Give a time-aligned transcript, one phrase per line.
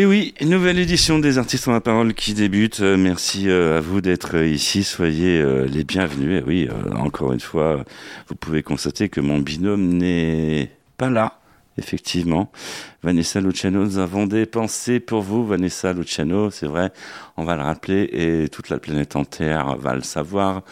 [0.00, 2.80] Et oui, nouvelle édition des artistes en la parole qui débute.
[2.80, 4.82] Euh, merci euh, à vous d'être euh, ici.
[4.82, 6.40] Soyez les bienvenus.
[6.40, 7.84] Et oui, encore une fois,
[8.26, 11.39] vous pouvez constater que mon binôme n'est pas là
[11.80, 12.52] effectivement.
[13.02, 16.92] Vanessa Luciano, nous avons des pensées pour vous, Vanessa Luciano, c'est vrai,
[17.38, 20.62] on va le rappeler et toute la planète entière va le savoir.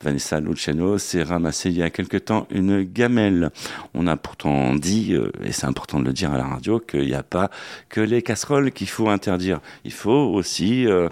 [0.00, 3.50] Vanessa Luciano s'est ramassé il y a quelque temps une gamelle.
[3.94, 7.06] On a pourtant dit, euh, et c'est important de le dire à la radio, qu'il
[7.06, 7.50] n'y a pas
[7.88, 9.60] que les casseroles qu'il faut interdire.
[9.84, 11.08] Il faut aussi euh,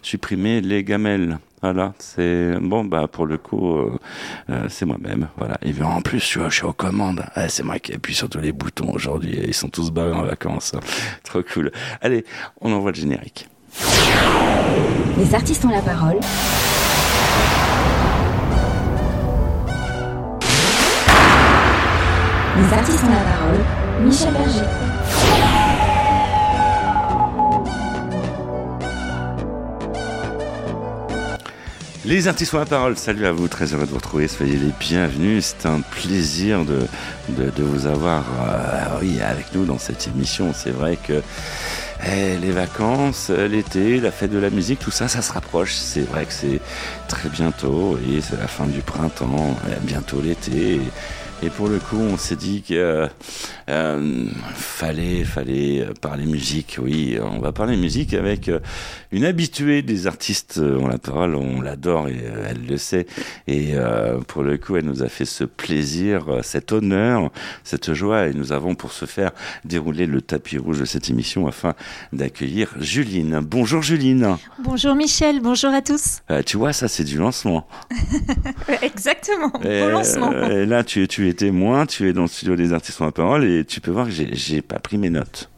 [0.00, 1.38] supprimer les gamelles.
[1.64, 3.98] Voilà, c'est bon bah pour le coup euh,
[4.50, 5.28] euh, c'est moi-même.
[5.38, 5.56] Voilà.
[5.62, 7.24] Et en plus je suis aux commandes.
[7.48, 9.38] c'est moi qui appuie sur tous les boutons aujourd'hui.
[9.46, 10.72] Ils sont tous barrés en vacances.
[11.24, 11.72] Trop cool.
[12.02, 12.26] Allez,
[12.60, 13.48] on envoie le générique.
[15.16, 16.20] Les artistes ont la parole.
[22.58, 24.04] Les artistes ont la parole.
[24.04, 25.23] Michel Berger.
[32.06, 34.72] Les artistes ont la parole, salut à vous, très heureux de vous retrouver, soyez les
[34.78, 36.86] bienvenus, c'est un plaisir de,
[37.56, 40.52] vous avoir euh, avec nous dans cette émission.
[40.54, 41.22] C'est vrai que
[42.06, 45.72] eh, les vacances, l'été, la fête de la musique, tout ça, ça se rapproche.
[45.72, 46.60] C'est vrai que c'est
[47.08, 50.82] très bientôt, et c'est la fin du printemps, bientôt l'été.
[51.56, 53.06] Pour le coup, on s'est dit qu'il euh,
[53.68, 56.78] euh, fallait, fallait parler musique.
[56.80, 58.60] Oui, on va parler musique avec euh,
[59.12, 60.60] une habituée des artistes.
[60.62, 62.18] On la parole, on l'adore et
[62.48, 63.06] elle le sait.
[63.46, 63.74] Et
[64.26, 67.30] pour le coup, elle nous a fait ce plaisir, cet honneur,
[67.62, 68.28] cette joie.
[68.28, 69.32] Et nous avons pour ce faire
[69.64, 71.74] dérouler le tapis rouge de cette émission afin
[72.12, 73.40] d'accueillir Juline.
[73.40, 74.36] Bonjour Juline.
[74.62, 76.20] Bonjour Michel, bonjour à tous.
[76.46, 77.66] tu vois, ça c'est du lancement.
[78.82, 80.32] Exactement, bon lancement.
[80.32, 83.44] Et là, tu, tu es témoin, tu es dans le studio des artistes en parole
[83.44, 85.50] et tu peux voir que j'ai pas pris mes notes.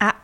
[0.00, 0.14] Ah.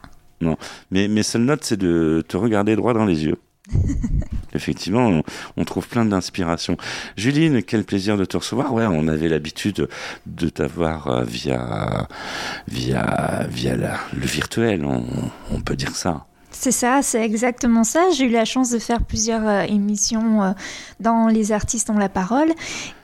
[0.41, 0.57] Non,
[0.91, 3.39] mais mes seules notes, c'est de te regarder droit dans les yeux.
[4.55, 5.23] Effectivement,
[5.57, 6.77] on, trouve plein d'inspiration.
[7.17, 8.73] Juline, quel plaisir de te recevoir.
[8.73, 9.89] Ouais, on avait l'habitude
[10.27, 12.09] de t'avoir euh, via
[12.67, 16.27] via via le virtuel, on peut dire ça.
[16.53, 18.11] C'est ça, c'est exactement ça.
[18.11, 20.51] J'ai eu la chance de faire plusieurs euh, émissions euh,
[20.99, 22.53] dans Les artistes ont la parole.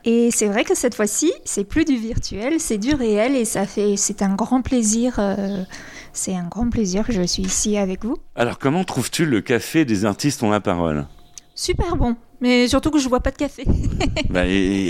[0.04, 3.66] Et c'est vrai que cette fois-ci, c'est plus du virtuel, c'est du réel et ça
[3.66, 5.16] fait, c'est un grand plaisir.
[5.18, 5.64] Euh,
[6.12, 8.16] c'est un grand plaisir que je suis ici avec vous.
[8.34, 11.06] Alors, comment trouves-tu le café des artistes ont la parole?
[11.54, 12.16] Super bon.
[12.40, 13.64] Mais surtout que je bois pas de café.
[14.30, 14.44] bah,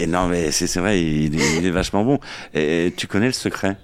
[0.09, 2.19] non, mais c'est vrai, il, est vachement bon.
[2.55, 3.77] Et, tu connais le secret?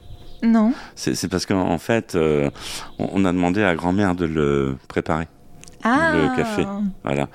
[0.43, 0.73] Non.
[0.95, 2.51] C'est parce qu'en fait, euh,
[2.99, 5.29] on, a demandé à grand-mère de le préparer.
[5.85, 6.13] Ah.
[6.15, 6.65] Le café.
[7.05, 7.29] Voilà.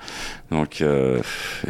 [0.50, 1.20] Donc euh,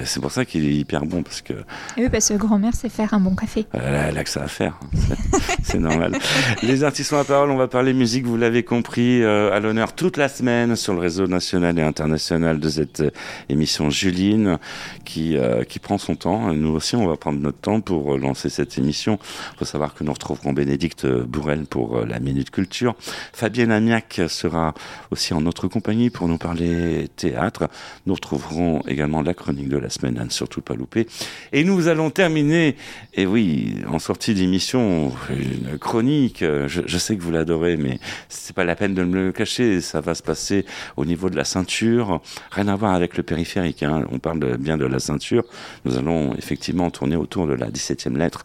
[0.05, 1.55] c'est pour ça qu'il est hyper bon parce que.
[1.97, 3.66] Oui, parce que grand-mère sait faire un bon café.
[3.72, 5.16] Elle a, que ça à faire, hein.
[5.62, 6.16] c'est normal.
[6.62, 10.16] Les artistes la parole, on va parler musique, vous l'avez compris, euh, à l'honneur toute
[10.16, 13.10] la semaine sur le réseau national et international de cette euh,
[13.49, 14.59] émission Juline
[15.05, 15.37] qui
[15.69, 16.53] qui prend son temps.
[16.53, 19.19] Nous aussi, on va prendre notre temps pour lancer cette émission.
[19.55, 22.95] Il faut savoir que nous retrouverons Bénédicte Bourrel pour la Minute Culture.
[23.33, 24.75] Fabienne Amiac sera
[25.10, 26.67] aussi en notre compagnie pour nous parler
[27.16, 27.68] théâtre.
[28.06, 31.06] Nous retrouverons également la chronique de la semaine, à ne surtout pas louper.
[31.52, 32.76] Et nous allons terminer,
[33.14, 37.98] et oui, en sortie d'émission, une chronique, je, sais que vous l'adorez, mais
[38.28, 40.64] c'est pas la peine de me le cacher, ça va se passer
[40.96, 42.20] au niveau de la ceinture,
[42.50, 44.04] rien à voir avec le périphérique, hein.
[44.10, 45.44] on parle bien de la ceinture,
[45.84, 48.44] nous allons effectivement tourner autour de la 17e lettre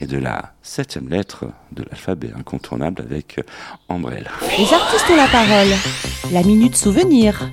[0.00, 3.40] et de la 7e lettre de l'alphabet incontournable avec
[3.88, 4.30] Ambrelle.
[4.58, 5.72] Les artistes ont la parole,
[6.32, 7.50] la minute souvenir.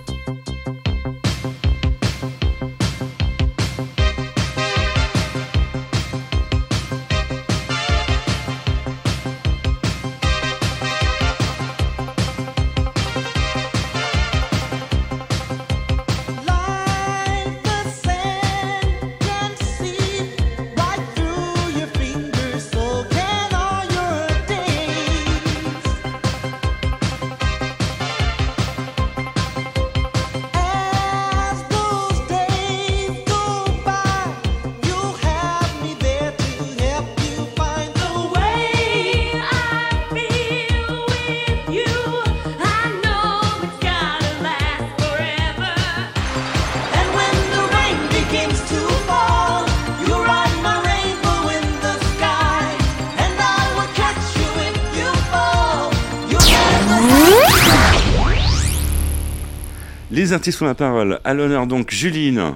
[60.39, 61.19] Artistes ont la parole.
[61.25, 62.56] À l'honneur donc, Juline.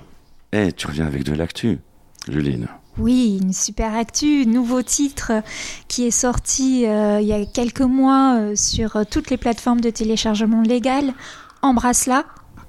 [0.54, 1.80] Eh, tu reviens avec de l'actu,
[2.30, 2.68] Juline.
[2.98, 5.34] Oui, une super actu, nouveau titre
[5.90, 9.82] qui est sorti euh, il y a quelques mois euh, sur euh, toutes les plateformes
[9.82, 11.14] de téléchargement légal.
[11.62, 12.24] Embrasse-la.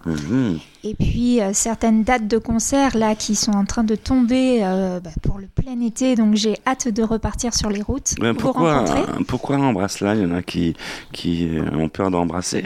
[0.04, 0.58] Mhm.
[0.82, 5.10] Et puis euh, certaines dates de concert là qui sont en train de tomber bah,
[5.22, 8.16] pour le plein été, donc j'ai hâte de repartir sur les routes.
[8.20, 9.24] Mais pourquoi, rencontrer.
[9.28, 10.74] pourquoi embrasse là Il y en a qui,
[11.12, 12.64] qui ont peur d'embrasser.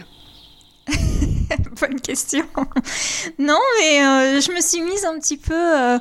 [1.81, 2.45] Bonne question.
[3.39, 5.99] non, mais euh, je me suis mise un petit peu euh,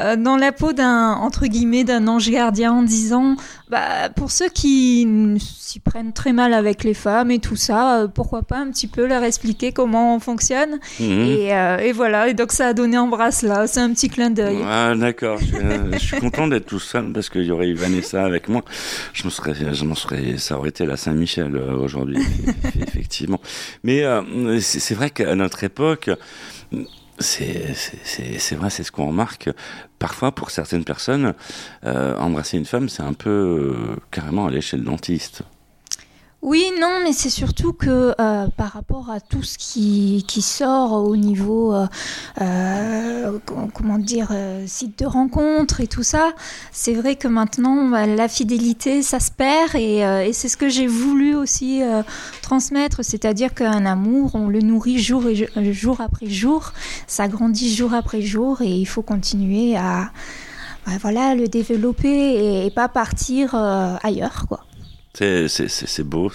[0.00, 3.36] euh, dans la peau d'un entre guillemets d'un ange gardien en disant,
[3.70, 5.06] bah pour ceux qui
[5.38, 8.86] s'y prennent très mal avec les femmes et tout ça, euh, pourquoi pas un petit
[8.86, 10.78] peu leur expliquer comment on fonctionne.
[10.98, 11.08] Mhm.
[11.22, 12.28] Et, euh, et voilà.
[12.28, 13.66] Et donc ça a donné embrasse là.
[13.66, 14.58] C'est un petit clin d'œil.
[14.64, 15.38] Ah, d'accord.
[15.38, 18.48] Je, euh, je suis content d'être tout seul parce qu'il y aurait eu Vanessa avec
[18.48, 18.62] moi.
[19.12, 23.40] Je me serais, je m'en serais, ça aurait été la Saint-Michel aujourd'hui, eff- effectivement.
[23.84, 26.10] Mais euh, c'est vrai qu'à notre époque,
[27.20, 29.50] c'est vrai, c'est ce qu'on remarque.
[29.98, 31.34] Parfois, pour certaines personnes,
[31.84, 35.42] euh, embrasser une femme, c'est un peu euh, carrément aller chez le dentiste.
[36.40, 41.16] Oui, non, mais c'est surtout que euh, par rapport à tout ce qui, sort au
[41.16, 41.86] niveau, euh,
[42.40, 44.30] euh, com- comment dire,
[44.66, 46.32] site de rencontre et tout ça,
[46.70, 50.86] c'est vrai que maintenant, bah, la fidélité, ça se perd et, c'est ce que j'ai
[50.86, 51.82] voulu aussi
[52.40, 56.72] transmettre, c'est-à-dire qu'un amour, on le nourrit jour, et, jo- jour après jour,
[57.08, 60.10] ça grandit jour après jour et il faut continuer à
[60.86, 64.60] bah, voilà, le développer et, et pas partir ailleurs, quoi.
[65.14, 66.30] C'est beau,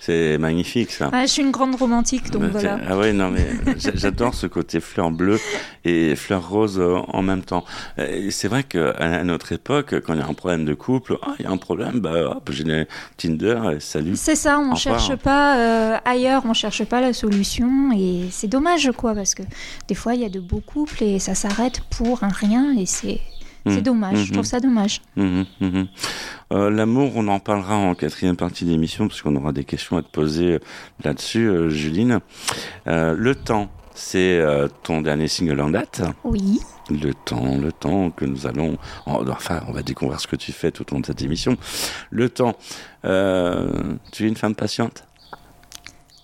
[0.00, 1.10] c'est- magnifique ça.
[1.12, 2.78] Ah, je suis une grande romantique, donc Mais voilà.
[2.88, 3.46] Ah ouais, non, mais
[3.78, 5.38] j'a- j'adore ce côté fleur bleue
[5.84, 7.64] et fleur rose euh, en même temps.
[7.98, 11.18] Et C'est vrai qu'à à notre époque, quand il y a un problème de couple,
[11.22, 12.86] ah, il y a un problème, bah, hop, j'ai
[13.16, 14.16] Tinder, et salut.
[14.16, 14.76] C'est ça, on Enfin.
[14.76, 19.42] cherche pas euh, ailleurs, on cherche pas la solution et c'est dommage quoi parce que
[19.88, 22.86] des fois il y a de beaux couples et ça s'arrête pour un rien et
[22.86, 23.20] c'est
[23.66, 24.24] c'est Mhm, dommage.
[24.24, 25.00] Je trouve ça dommage.
[25.16, 25.86] Mhm, mhm.
[26.52, 30.02] Euh, L'amour, on en parlera en quatrième partie d'émission, parce qu'on aura des questions à
[30.02, 30.58] te poser euh,
[31.04, 32.20] là-dessus, euh, Juline.
[32.86, 34.44] Euh, le temps, c'est
[34.82, 36.02] ton dernier single en date.
[36.22, 36.60] Oui.
[36.90, 38.76] Le temps, le temps que nous allons,
[39.06, 41.56] en- enfin, on va découvrir ce que tu fais tout au long de cette émission.
[42.10, 42.56] Le temps,
[43.02, 45.05] tu es une femme patiente?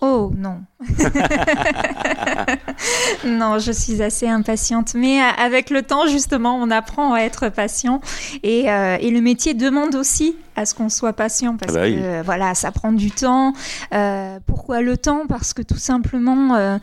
[0.04, 0.62] Oh non.
[3.24, 4.94] non, je suis assez impatiente.
[4.94, 8.00] Mais euh, avec le temps, justement, on apprend à être patient.
[8.42, 11.84] Et, euh, et le métier demande aussi à ce qu'on soit patient parce Ah bah
[11.84, 11.96] oui.
[11.96, 13.52] que euh, voilà, ça prend du temps.
[13.94, 15.22] Euh, pourquoi le temps?
[15.28, 16.78] Parce que tout simplement, euh,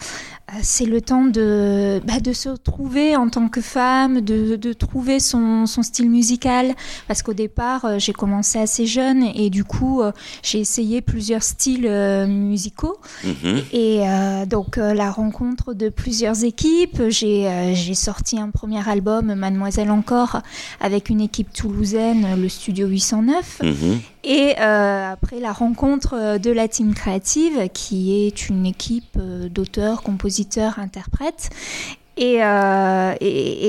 [0.61, 5.19] c'est le temps de, bah, de se trouver en tant que femme, de, de trouver
[5.19, 6.75] son, son style musical.
[7.07, 10.11] Parce qu'au départ, euh, j'ai commencé assez jeune et du coup, euh,
[10.43, 12.97] j'ai essayé plusieurs styles euh, musicaux.
[13.23, 13.61] Mhm.
[13.71, 19.33] Et euh, donc euh, la rencontre de plusieurs équipes, j'ai euh, sorti un premier album,
[19.33, 20.41] Mademoiselle encore,
[20.79, 23.61] avec une équipe toulousaine, le Studio 809.
[23.63, 23.99] Mhm.
[24.24, 29.48] Et euh, après la rencontre euh, de la team créative, qui est une équipe euh,
[29.48, 31.50] d'auteurs, compositeurs, interprètes.
[32.21, 32.39] Et,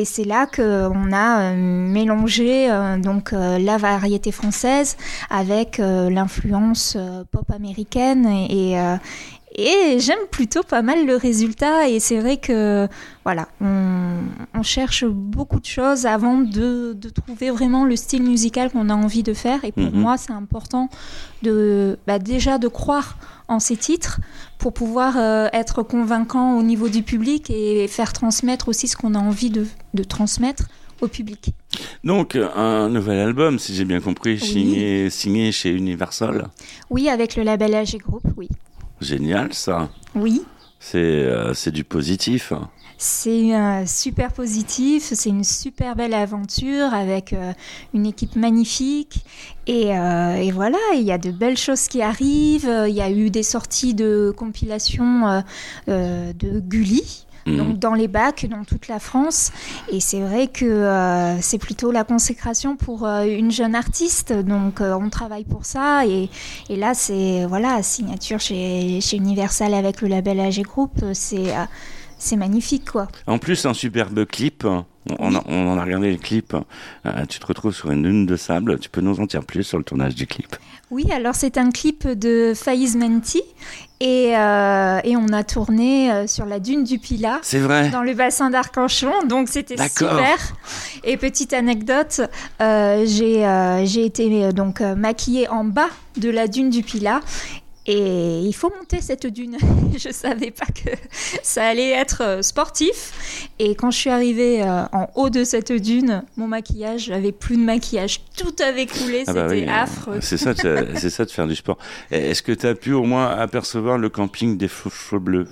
[0.04, 2.68] c'est là qu'on a mélangé
[2.98, 4.96] donc la variété française
[5.30, 6.96] avec l'influence
[7.30, 8.76] pop américaine et,
[9.54, 12.86] et, j'aime plutôt pas mal le résultat et c'est vrai que
[13.24, 14.18] voilà on,
[14.54, 18.94] on cherche beaucoup de choses avant de, de trouver vraiment le style musical qu'on a
[18.94, 20.00] envie de faire et pour Mhm.
[20.00, 20.88] moi c'est important
[21.42, 23.16] de bah, déjà de croire
[23.48, 24.20] en ces titres
[24.58, 29.14] pour pouvoir euh, être convaincant au niveau du public et faire transmettre aussi ce qu'on
[29.14, 30.64] a envie de, de transmettre
[31.00, 31.54] au public.
[32.04, 34.40] Donc, un nouvel album, si j'ai bien compris, Oui.
[34.40, 36.48] signé, signé chez Universal.
[36.90, 38.48] Oui, avec le label AG Group, oui.
[39.00, 39.88] Génial, ça.
[40.14, 40.42] Oui,
[40.78, 42.52] C'est euh, du positif.
[43.02, 47.54] C'est euh, super positif, c'est une super belle aventure avec euh,
[47.94, 49.24] une équipe magnifique.
[49.66, 52.70] Et, euh, et voilà, il y a de belles choses qui arrivent.
[52.88, 55.42] Il y a eu des sorties de compilations
[55.86, 57.24] de Gulli.
[57.46, 57.56] Mhm.
[57.56, 59.52] Donc dans les bacs, dans toute la France.
[59.90, 64.32] Et c'est vrai que euh, c'est plutôt la consécration pour euh, une jeune artiste.
[64.32, 66.06] Donc euh, on travaille pour ça.
[66.06, 66.28] Et,
[66.68, 71.04] et là, c'est voilà, signature chez, chez Universal avec le label AG Group.
[71.12, 71.54] C'est
[72.18, 73.08] c'est magnifique, quoi.
[73.26, 74.66] En plus, un superbe clip.
[75.18, 76.54] On, a, on en a regardé le clip.
[77.06, 78.78] Euh, tu te retrouves sur une dune de sable.
[78.78, 80.56] Tu peux nous en dire plus sur le tournage du clip?
[80.90, 83.42] Oui, alors c'est un clip de Faiz Menti.
[84.00, 87.38] Et, euh, et on a tourné euh, sur la dune du Pilat.
[87.42, 87.90] C'est vrai.
[87.90, 90.38] dans le bassin d'Arcachon, donc c'était super.
[91.04, 92.22] Et petite anecdote,
[92.62, 97.20] euh, j'ai été donc maquillée en bas de la dune du Pilat.
[97.92, 99.56] Et il faut monter cette dune.
[99.98, 100.90] je savais pas que
[101.42, 103.50] ça allait être euh, sportif.
[103.58, 107.56] Et quand je suis arrivée euh, en haut de cette dune, mon maquillage, j'avais plus
[107.56, 108.20] de maquillage.
[108.36, 110.18] Tout avait coulé, Ah bah c'était oui, affreux.
[110.20, 111.78] C'est ça, de- c'est ça de faire du sport.
[112.12, 115.48] Est-ce que tu as pu au moins apercevoir le camping des faux bleus?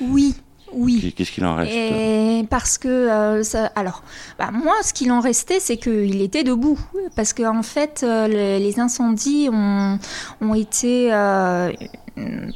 [0.00, 0.34] Oui,
[0.76, 1.12] oui.
[1.16, 4.02] Qu'est-ce qu'il en reste Et parce que euh, ça, alors,
[4.38, 6.78] bah, moi, ce qu'il en restait, c'est qu'il était debout,
[7.16, 9.98] parce qu'en fait, euh, le- les incendies ont,
[10.40, 11.72] ont été euh,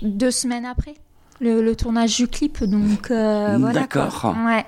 [0.03, 0.95] deux semaines après
[1.41, 3.81] le, le tournage du clip, donc euh, voilà.
[3.81, 4.35] D'accord.
[4.47, 4.65] Ouais.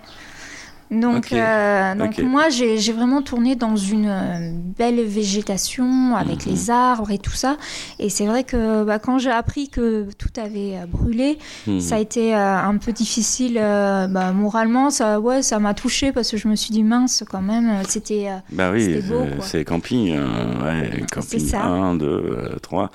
[0.91, 6.53] Donc, euh, donc moi, j'ai vraiment tourné dans une euh, belle végétation avec Mhm.
[6.53, 7.57] les arbres et tout ça.
[8.01, 11.79] Et c'est vrai que bah, quand j'ai appris que tout avait euh, brûlé, Hmm.
[11.79, 14.91] ça a été euh, un peu difficile euh, bah, moralement.
[14.91, 17.71] Ça, ouais, ça m'a touché parce que je me suis dit mince quand même.
[17.89, 19.01] C'était Bah oui,
[19.43, 21.63] c'est- camping, euh, ouais, camping ça.
[21.65, 22.91] 1, 2, 3.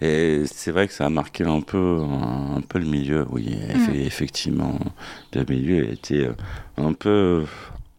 [0.00, 2.00] Et c'est vrai que ça a marqué un peu,
[2.56, 3.94] un, peu le milieu, oui, Mm.
[3.94, 4.74] effectivement.
[5.34, 6.32] Le milieu a été euh,
[6.76, 7.44] un peu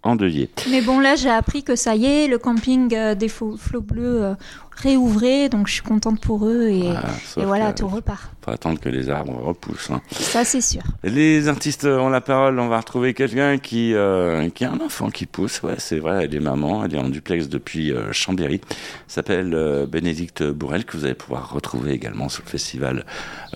[0.04, 0.50] endeuillé.
[0.70, 4.36] Mais bon, là, j'ai appris que ça y est, le camping euh, des flots bleus
[4.78, 7.04] réouvrait, donc je suis contente pour eux et, Voilà,
[7.38, 8.32] et voilà, tout repart.
[8.46, 9.90] faut attendre que les arbres repoussent.
[9.92, 10.02] hein.
[10.12, 10.82] Ça, c'est sûr.
[11.04, 12.60] Les artistes ont la parole.
[12.60, 15.62] On va retrouver quelqu'un qui, euh, qui a un enfant qui pousse.
[15.64, 16.26] Ouais, c'est vrai.
[16.26, 16.86] Elle est maman.
[16.86, 18.62] Elle est en duplex depuis euh, Chambéry.
[19.08, 23.06] S'appelle euh, Bénédicte Bourrel que vous allez pouvoir retrouver également sur le festival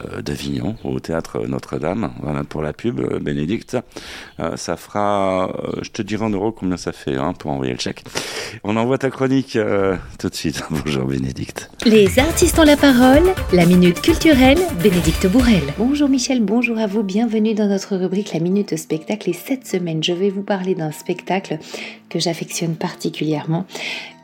[0.04, 2.12] euh, d'Avignon au théâtre Notre-Dame.
[2.22, 3.78] Voilà pour la pub, Bénédicte.
[4.56, 5.52] Ça fera,
[5.84, 8.04] je te dirai en euros combien ça fait hein, pour envoyer le chèque.
[8.64, 9.58] On envoie ta chronique
[10.20, 10.64] tout de suite.
[10.70, 11.70] Bonjour Bénédicte.
[11.86, 15.62] Les artistes ont la parole, la minute culturelle, Bénédicte Bourrel.
[15.78, 20.02] Bonjour Michel, bonjour à vous, bienvenue dans notre rubrique La Minute Spectacle et cette semaine
[20.02, 21.60] je vais vous parler d'un spectacle
[22.08, 23.66] que j'affectionne particulièrement,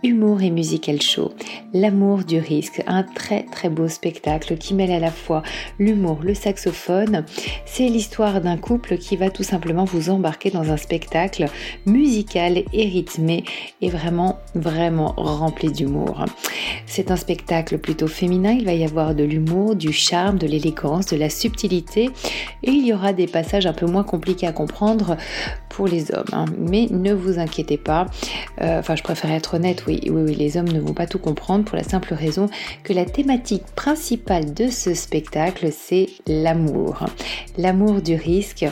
[0.03, 1.31] Humour et Musical Show,
[1.73, 5.43] L'amour du risque, un très très beau spectacle qui mêle à la fois
[5.79, 7.25] l'humour, le saxophone,
[7.65, 11.47] c'est l'histoire d'un couple qui va tout simplement vous embarquer dans un spectacle
[11.85, 13.43] musical et rythmé
[13.81, 16.25] et vraiment vraiment rempli d'humour.
[16.85, 21.07] C'est un spectacle plutôt féminin, il va y avoir de l'humour, du charme, de l'élégance,
[21.07, 22.09] de la subtilité
[22.63, 25.17] et il y aura des passages un peu moins compliqués à comprendre
[25.69, 26.25] pour les hommes.
[26.31, 26.45] hein.
[26.57, 28.05] Mais ne vous inquiétez pas,
[28.61, 31.77] Euh, enfin je préfère être honnête, oui, les hommes ne vont pas tout comprendre pour
[31.77, 32.49] la simple raison
[32.83, 37.05] que la thématique principale de ce spectacle c'est l'amour.
[37.57, 38.65] L'amour du risque.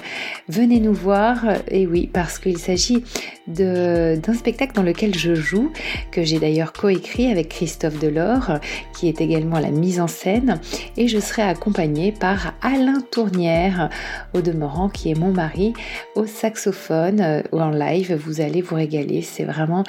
[0.48, 3.04] Venez nous voir, et oui, parce qu'il s'agit
[3.48, 5.72] d'un spectacle dans lequel je joue,
[6.12, 8.60] que j'ai d'ailleurs coécrit avec Christophe Delors,
[8.98, 10.60] qui est également la mise en scène,
[10.98, 13.90] et je serai accompagnée par Alain Tournière,
[14.34, 15.74] au demeurant, qui est mon mari,
[16.16, 19.84] au saxophone, euh, ou en live, vous allez vous régaler, c'est vraiment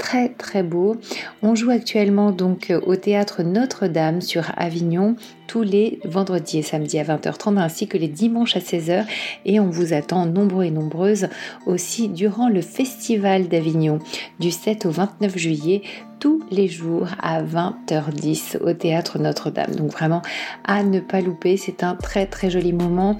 [0.00, 0.96] très très beau.
[1.42, 5.14] On joue actuellement donc euh, au théâtre Notre-Dame sur Avignon
[5.50, 9.04] tous les vendredis et samedis à 20h30 ainsi que les dimanches à 16h
[9.44, 11.26] et on vous attend nombreux et nombreuses
[11.66, 13.98] aussi durant le festival d'Avignon
[14.38, 15.82] du 7 au 29 juillet
[16.20, 19.74] tous les jours à 20h10 au théâtre Notre-Dame.
[19.74, 20.22] Donc vraiment
[20.64, 23.18] à ne pas louper, c'est un très très joli moment.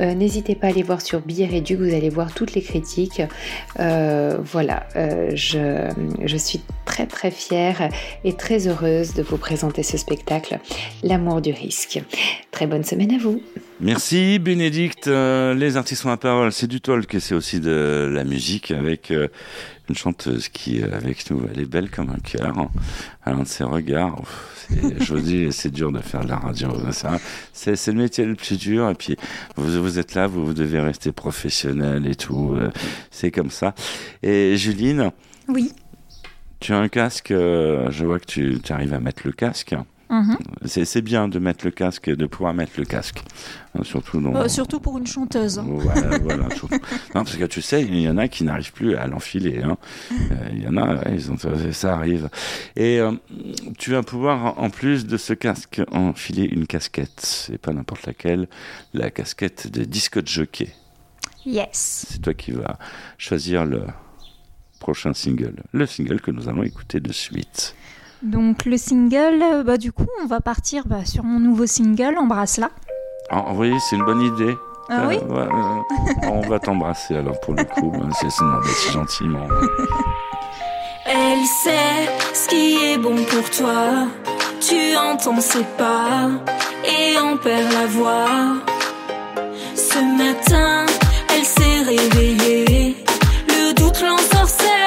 [0.00, 3.22] Euh, N'hésitez pas à aller voir sur Billet Réduit, vous allez voir toutes les critiques.
[3.78, 5.88] Euh, voilà, euh, je,
[6.24, 7.88] je suis très très fière
[8.24, 10.58] et très heureuse de vous présenter ce spectacle,
[11.04, 12.02] L'amour du risque.
[12.50, 13.40] Très bonne semaine à vous.
[13.80, 15.06] Merci Bénédicte.
[15.06, 18.72] Euh, les artistes ont la parole, c'est du talk et c'est aussi de la musique
[18.72, 19.28] avec euh,
[19.88, 21.42] une chanteuse qui est avec nous.
[21.52, 22.58] Elle est belle comme un cœur.
[22.58, 22.68] hein.
[23.24, 24.20] À l'un de ses regards,
[25.00, 26.70] je vous dis, c'est dur de faire de la radio.
[26.90, 27.18] ça.
[27.52, 28.90] C'est le métier le plus dur.
[28.90, 29.16] Et puis
[29.56, 32.54] vous, vous êtes là, vous, vous devez rester professionnel et tout.
[32.56, 32.70] euh,
[33.12, 33.74] C'est comme ça.
[34.24, 35.12] Et Juline,
[35.48, 35.72] Oui.
[36.58, 37.30] tu as un casque.
[37.30, 39.74] euh, Je vois que tu arrives à mettre le casque.
[40.10, 40.36] Mhm.
[40.66, 43.22] C'est bien de mettre le casque et de pouvoir mettre le casque.
[43.78, 45.58] Hein, Surtout dans, Euh, surtout pour une chanteuse.
[45.64, 46.74] voilà, voilà, surtout.
[47.14, 49.62] Non, parce que tu sais, il y en a qui n'arrivent plus à l'enfiler.
[49.62, 49.78] hein.
[50.12, 51.36] Euh, Il y en a, ouais, ils ont,
[51.72, 52.28] ça arrive.
[52.74, 53.12] Et euh,
[53.78, 57.48] tu vas pouvoir, en plus de ce casque, enfiler une casquette.
[57.52, 58.48] Et pas n'importe laquelle,
[58.92, 60.72] la casquette de disco de jockey.
[61.46, 62.06] Yes.
[62.10, 62.78] C'est toi qui vas
[63.16, 63.84] choisir le
[64.80, 65.62] prochain single.
[65.72, 67.74] Le single que nous allons écouter de suite.
[68.22, 72.18] Donc le single, euh, bah, du coup, on va partir bah, sur mon nouveau single,
[72.18, 72.68] Embrasse-la.
[73.30, 74.54] Ah, voyez, c'est une bonne idée.
[74.90, 75.48] Ah oui Euh, ouais,
[76.24, 77.92] euh, on va t'embrasser alors pour le coup.
[78.20, 79.46] C'est si gentiment.
[81.06, 84.08] Elle sait ce qui est bon pour toi.
[84.60, 86.28] Tu entends ses pas
[86.84, 88.26] et en perds la voix.
[89.74, 90.86] Ce matin,
[91.34, 92.96] elle s'est réveillée.
[93.48, 94.79] Le doute l'ensorcelle,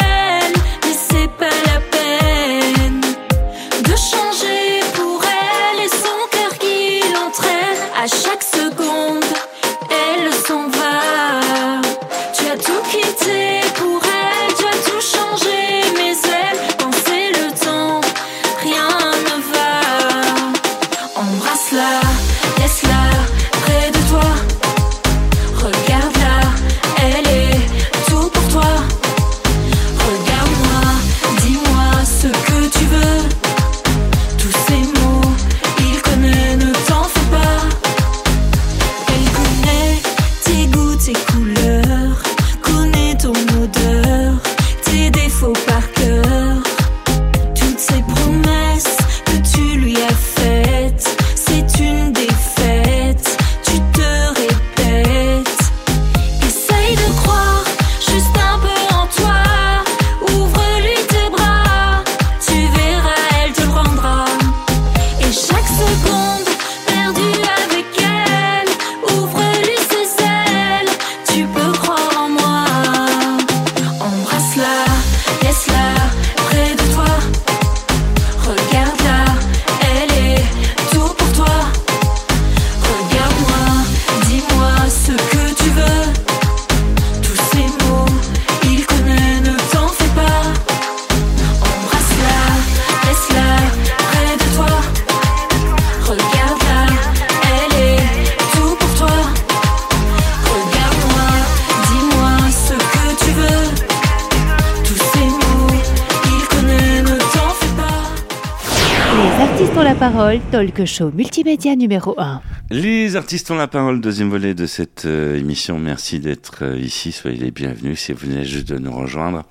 [110.71, 112.41] talk show multimédia numéro 1.
[112.69, 115.77] Les artistes ont la parole, deuxième volet de cette euh, émission.
[115.77, 119.43] Merci d'être euh, ici, soyez les bienvenus si vous venez juste de nous rejoindre.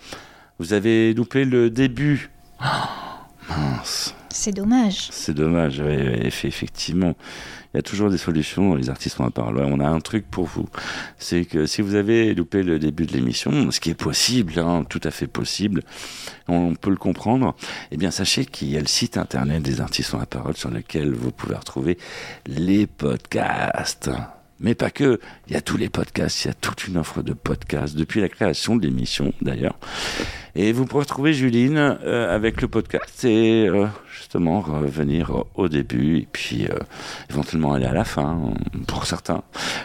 [0.58, 2.30] Vous avez loupé le début.
[2.60, 2.64] Oh,
[3.58, 5.08] mince, C'est dommage.
[5.10, 7.14] c'est dommage, oui, oui, eff- effectivement.
[7.74, 9.56] Il y a toujours des solutions, les artistes la parole.
[9.56, 10.68] Ouais, On a un truc pour vous.
[11.18, 14.84] C'est que si vous avez loupé le début de l'émission, ce qui est possible, hein,
[14.88, 15.82] tout à fait possible,
[16.48, 17.54] on peut le comprendre,
[17.90, 20.70] eh bien sachez qu'il y a le site internet des artistes ont la parole sur
[20.70, 21.96] lequel vous pouvez retrouver
[22.46, 24.10] les podcasts.
[24.60, 25.18] Mais pas que,
[25.48, 28.20] il y a tous les podcasts, il y a toute une offre de podcasts depuis
[28.20, 29.76] la création de l'émission d'ailleurs.
[30.54, 36.18] Et vous pourrez retrouver Juline euh, avec le podcast et euh, justement revenir au début
[36.18, 36.78] et puis euh,
[37.30, 39.42] éventuellement aller à la fin euh, pour certains.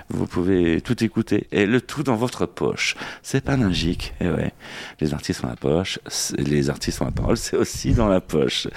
[0.10, 2.96] Vous pouvez tout écouter et le tout dans votre poche.
[3.24, 4.52] C'est pas magique, et ouais.
[5.00, 6.00] Les artistes ont la poche,
[6.38, 8.68] les artistes ont la parole, c'est aussi dans la poche.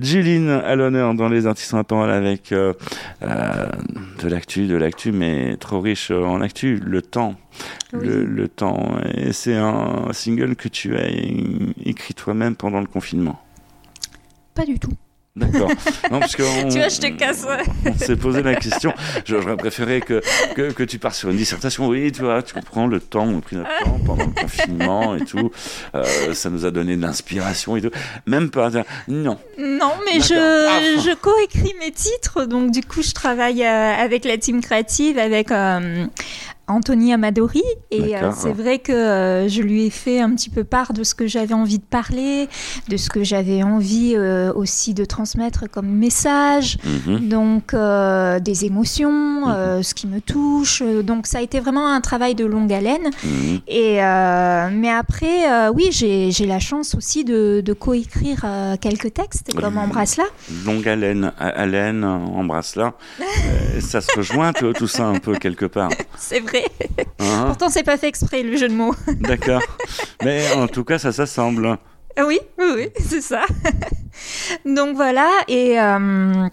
[0.00, 2.72] Juline à l'honneur dans les artistes ont la parole avec euh,
[3.22, 3.66] euh,
[4.22, 7.34] de l'actu, de l'actu, mais trop riche en actu, le temps.
[7.92, 8.06] Oui.
[8.06, 8.96] Le, le temps.
[9.14, 11.06] Et c'est un single que tu as
[11.84, 13.40] écrit toi-même pendant le confinement.
[14.54, 14.92] Pas du tout.
[15.36, 15.68] D'accord.
[16.12, 17.44] Non, parce que on- Tu vois, je te casse.
[17.86, 18.92] on s'est posé la question.
[19.24, 20.22] J'aurais préféré que,
[20.54, 21.88] que, que tu pars sur une dissertation.
[21.88, 25.16] Oui, tu vois, tu comprends le temps, on a pris notre temps pendant le confinement
[25.16, 25.50] et tout.
[25.96, 27.90] Euh, ça nous a donné de l'inspiration et tout.
[28.26, 28.70] Même pas.
[29.08, 29.38] Non.
[29.58, 31.00] Non, mais je, Ah.
[31.04, 35.50] je coécris mes titres, donc du coup, je travaille euh, avec la team créative, avec
[35.50, 36.06] euh,
[36.66, 40.64] Anthony Amadori, et euh, c'est vrai que euh, je lui ai fait un petit peu
[40.64, 42.48] part de ce que j'avais envie de parler,
[42.88, 47.28] de ce que j'avais envie euh, aussi de transmettre comme message, Mhm.
[47.28, 47.74] donc
[48.42, 50.82] des émotions, euh, ce qui me touche.
[50.82, 53.10] Donc ça a été vraiment un travail de longue haleine.
[53.24, 53.60] Mhm.
[53.68, 53.96] Et
[54.80, 58.44] mais après, oui, j'ai j'ai la chance aussi de, de coécrire
[58.80, 59.80] quelques textes, comme Mhm.
[59.84, 60.24] Embrasse-la.
[60.64, 62.94] Longue haleine, haleine, embrasse-la.
[63.80, 65.90] Ça se rejoint tout, tout ça un peu quelque part.
[66.16, 66.53] C'est vrai.
[67.20, 68.94] Hein Pourtant, c'est pas fait exprès le jeu de mots.
[69.20, 69.60] D'accord.
[70.24, 71.76] Mais en tout cas, ça s'assemble.
[72.16, 73.42] Ah oui, oui, oui, c'est ça.
[74.64, 75.80] donc voilà, et.
[75.80, 76.46] euh,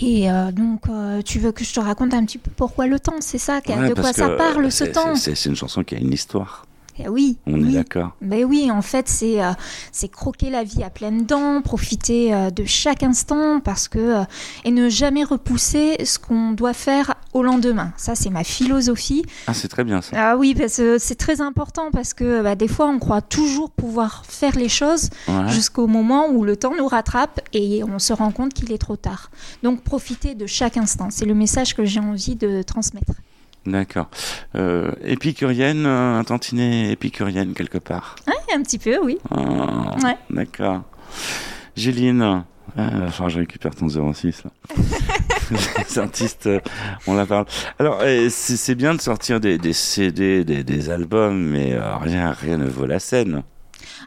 [0.00, 3.00] et euh, donc, euh, tu veux que je te raconte un petit peu pourquoi le
[3.00, 5.96] temps, c'est ça Ouais, De quoi ça parle ce temps c'est- C'est une chanson qui
[5.96, 6.64] a une histoire.
[7.04, 7.72] Eh Oui, On est oui.
[7.74, 8.10] d'accord.
[8.20, 9.52] Ben oui, en fait, c'est euh,
[9.92, 14.24] c'est croquer la vie à pleines dents, profiter euh, de chaque instant parce que euh,
[14.64, 17.92] et ne jamais repousser ce qu'on doit faire au lendemain.
[17.96, 19.24] Ça, c'est ma philosophie.
[19.46, 20.16] Ah, c'est très bien ça.
[20.16, 23.70] Ah oui, parce que c'est très important parce que bah, des fois, on croit toujours
[23.70, 25.10] pouvoir faire les choses
[25.48, 28.96] jusqu'au moment où le temps nous rattrape et on se rend compte qu'il est trop
[28.96, 29.30] tard.
[29.62, 31.08] Donc, profiter de chaque instant.
[31.10, 33.12] C'est le message que j'ai envie de transmettre.
[33.70, 34.08] D'accord.
[34.56, 38.16] Euh, épicurienne, euh, un tantinet épicurienne quelque part.
[38.26, 39.18] Ouais, un petit peu, oui.
[39.30, 40.16] Ah, Ouais.
[40.30, 40.82] D'accord.
[41.76, 42.42] Géline,
[42.78, 44.50] euh, que je récupère ton 06 là.
[45.78, 46.60] Les artistes, euh,
[47.06, 47.46] on la parle.
[47.78, 52.56] Alors, euh, c'est bien de sortir des, des CD, des, des albums, mais rien, rien
[52.58, 53.42] ne vaut la scène.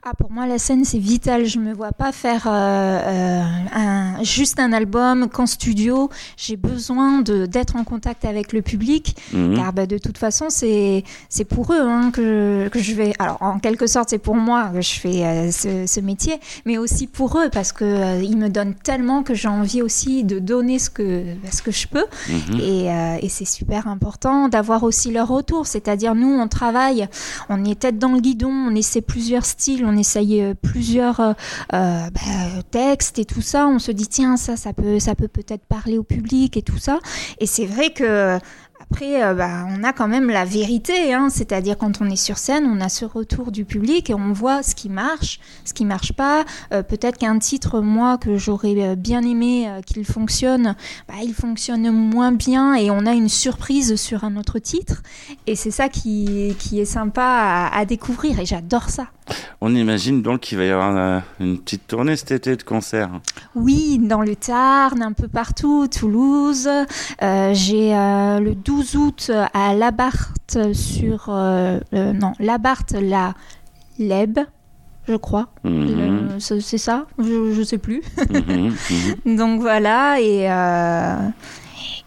[0.06, 1.46] Ah, pour moi, la scène, c'est vital.
[1.46, 3.42] Je me vois pas faire euh, euh,
[3.74, 6.10] un, juste un album qu'en studio.
[6.36, 9.56] J'ai besoin d'être en contact avec le public, Mhm.
[9.56, 11.06] car bah, de toute façon, c'est
[11.48, 13.14] pour eux hein, que, que je vais.
[13.18, 16.78] Alors, en quelque sorte, c'est pour moi que je fais euh, ce, ce métier, mais
[16.78, 20.38] aussi pour eux, parce que euh, ils me donnent tellement que j'ai envie aussi de
[20.40, 22.06] donner ce que, ce que je peux.
[22.28, 22.60] Mhm.
[22.60, 25.66] Et, euh, et c'est super important d'avoir aussi leur retour.
[25.66, 27.08] C'est-à-dire, nous, on travaille,
[27.48, 31.34] on est tête dans le guidon, on essaie plusieurs styles, on essaye euh, plusieurs euh,
[31.74, 33.68] euh, bah, textes et tout ça.
[33.68, 36.78] On se dit, tiens, ça, ça peut, ça peut peut-être parler au public et tout
[36.78, 37.00] ça.
[37.40, 38.38] Et c'est vrai que.
[38.92, 41.30] Après, euh, bah, on a quand même la vérité, hein.
[41.30, 44.62] c'est-à-dire quand on est sur scène, on a ce retour du public et on voit
[44.62, 46.46] ce qui marche, ce qui marche pas.
[46.74, 50.76] Euh, Peut-être qu'un titre, moi, que j'aurais euh, bien aimé euh, qu'il fonctionne,
[51.08, 55.02] bah, il fonctionne moins bien et on a une surprise sur un autre titre.
[55.48, 59.08] Et c'est ça qui, qui est sympa à, à découvrir et j'adore ça.
[59.62, 63.22] On imagine donc qu'il va y avoir une petite tournée cet été de concerts.
[63.56, 66.68] Oui, dans le Tarn, un peu partout, Toulouse.
[67.22, 71.26] J'ai le 12 août à Labarthe sur...
[71.30, 73.34] euh, euh, non, Labarthe, la
[74.00, 74.40] Leb,
[75.08, 75.48] je crois.
[75.64, 76.38] Mhm.
[76.40, 77.06] C'est ça?
[77.20, 78.02] Je, je sais plus.
[78.30, 78.74] Mhm.
[79.26, 79.36] Mhm.
[79.38, 80.50] Donc voilà, et...
[80.50, 81.30] euh,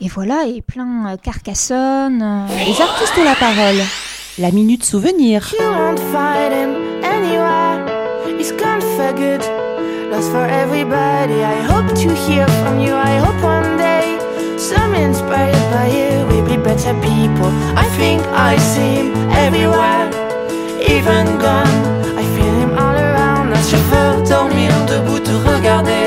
[0.00, 2.20] et voilà, et plein euh, Carcassonne.
[2.22, 3.81] euh, Les artistes ont la parole.
[4.38, 5.48] La minute souvenir.
[5.59, 7.87] You won't find him anywhere.
[8.38, 9.40] He's gone for good,
[10.12, 11.40] lost for everybody.
[11.42, 12.92] I hope to hear from you.
[12.92, 14.18] I hope one day,
[14.59, 16.36] some inspired by you, we'll be
[16.66, 17.50] better people.
[17.79, 19.09] I think I see him
[19.44, 20.07] everywhere,
[20.94, 21.79] even gone.
[22.20, 23.46] I feel him all around.
[23.57, 26.07] Un chauffeur dormir debout te regarder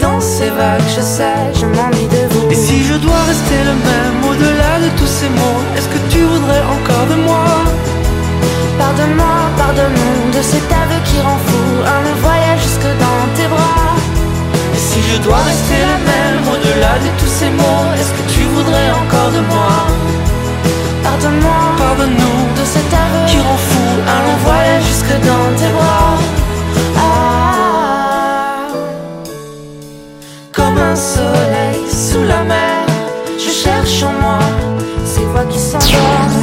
[0.00, 0.88] dans ses vagues.
[0.96, 2.46] je sais, je m'ennuie de vous.
[2.52, 6.20] Et si je dois rester le même au-delà de tous ces mots, est-ce que tu
[6.32, 7.48] voudrais encore de moi?
[8.82, 11.64] Pardonne-moi, pardonne-nous de cet aveu qui rend fou.
[11.96, 13.87] Un voyage jusque dans tes bras.
[14.98, 18.90] Si je dois rester la même au-delà de tous ces mots, est-ce que tu voudrais
[18.90, 19.86] encore de moi?
[21.04, 26.18] Pardonne-moi, Pardonne-nous de cet aveu qui rend fou Un long voyage jusque dans tes bras.
[26.96, 28.66] Ah,
[30.52, 32.86] comme un soleil sous la mer.
[33.38, 34.40] je cherche en moi
[35.06, 36.42] ces voix qui s'endorment.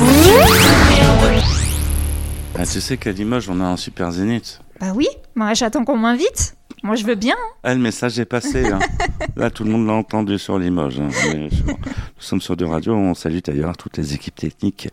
[2.57, 4.61] Ah, tu sais qu'à Limoges, on a un super zénith?
[4.79, 6.55] Bah oui, moi j'attends qu'on m'invite.
[6.85, 7.35] Moi je veux bien.
[7.63, 8.67] Ah, le message est passé.
[8.67, 8.79] hein.
[9.35, 10.99] Là, tout le monde l'a entendu sur Limoges.
[10.99, 11.09] hein.
[11.11, 11.35] Sur-
[11.67, 11.79] nous
[12.19, 12.93] sommes sur deux radios.
[12.93, 14.89] On salue d'ailleurs toutes les équipes techniques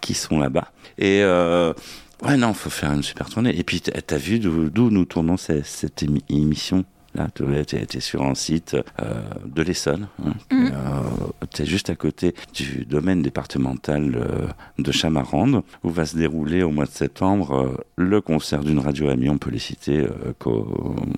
[0.00, 0.70] qui sont là-bas.
[0.98, 1.72] Et euh,
[2.22, 3.58] ouais, non, faut faire une super tournée.
[3.58, 6.84] Et puis, t'as vu d'où nous tournons cette, cette émi- émission?
[7.14, 10.06] Là, tu es, sur un site euh, de l'Essonne.
[10.24, 10.72] Hein, Mhm.
[11.52, 14.46] tu es juste à côté du domaine départemental euh,
[14.78, 19.08] de Chamarande, où va se dérouler au mois de septembre euh, le concert d'une radio
[19.08, 20.32] amie, on peut les citer, euh,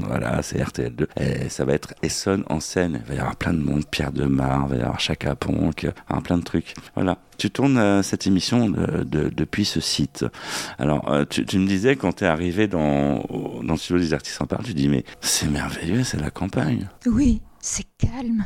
[0.06, 1.06] voilà, c'est RTL2.
[1.20, 3.00] Et ça va être Essonne en scène.
[3.04, 5.86] Il va y avoir plein de monde, Pierre Demar, il va y avoir Chaka Ponk,
[6.08, 6.74] hein, plein de trucs.
[6.94, 7.18] Voilà.
[7.38, 10.24] Tu tournes euh, cette émission de- de- depuis ce site.
[10.78, 13.24] Alors, euh, tu, tu me disais quand tu es arrivé dans,
[13.64, 16.88] dans le studio des artistes en parle, tu dis mais c'est merveilleux, c'est la campagne.
[17.06, 18.44] Oui, c'est calme.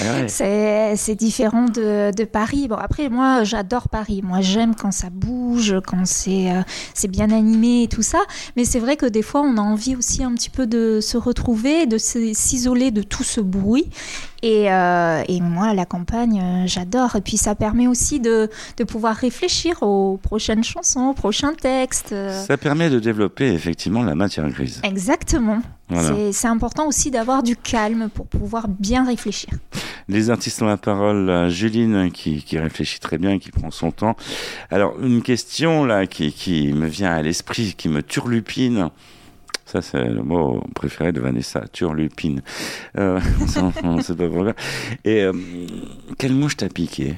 [0.00, 0.28] Ah ouais.
[0.96, 2.68] C'est différent de, de Paris.
[2.68, 4.20] Bon, après, moi, j'adore Paris.
[4.22, 6.62] Moi, j'aime quand ça bouge, quand c'est euh,
[6.94, 8.20] c'est bien animé et tout ça.
[8.56, 11.16] Mais c'est vrai que des fois, on a envie aussi un petit peu de se
[11.16, 13.90] retrouver, de s'isoler de tout ce bruit.
[14.42, 17.16] Et, euh, et moi, la campagne, euh, j'adore.
[17.16, 22.14] Et puis, ça permet aussi de, de pouvoir réfléchir aux prochaines chansons, aux prochains textes.
[22.46, 24.80] Ça permet de développer effectivement la matière grise.
[24.84, 25.60] Exactement.
[25.88, 26.14] Voilà.
[26.32, 29.50] C'est- important aussi d'avoir du calme pour pouvoir bien réfléchir.
[30.08, 31.28] Les artistes ont la parole.
[31.28, 34.16] euh, Juline qui, qui réfléchit très bien, qui prend son temps.
[34.70, 38.90] Alors une question là qui, qui me vient à l'esprit, qui me turlupine.
[39.66, 42.42] Ça c'est le mot préféré de Vanessa, turlupine.
[42.98, 43.20] Euh,
[43.82, 44.52] on sait pas pourquoi.
[45.04, 45.32] Et euh,
[46.18, 47.14] quelle mouche t'a piqué?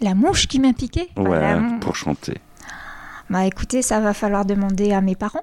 [0.00, 1.08] La mouche qui m'a piqué?
[1.16, 2.34] Ouais, pour chanter.
[3.30, 5.42] Bah écoutez, ça va falloir demander à mes parents.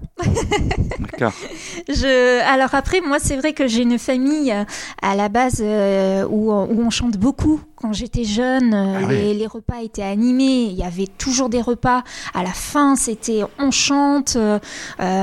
[1.00, 1.34] D'accord.
[1.90, 2.42] Je...
[2.48, 4.64] Alors après, moi, c'est vrai que j'ai une famille euh,
[5.02, 7.60] à la base euh, où, où on chante beaucoup.
[7.76, 10.66] Quand j'étais jeune, euh, Ah les, les repas étaient animés.
[10.66, 12.04] Il y avait toujours des repas.
[12.36, 14.36] À la fin, c'était on chante.
[14.38, 14.60] Euh,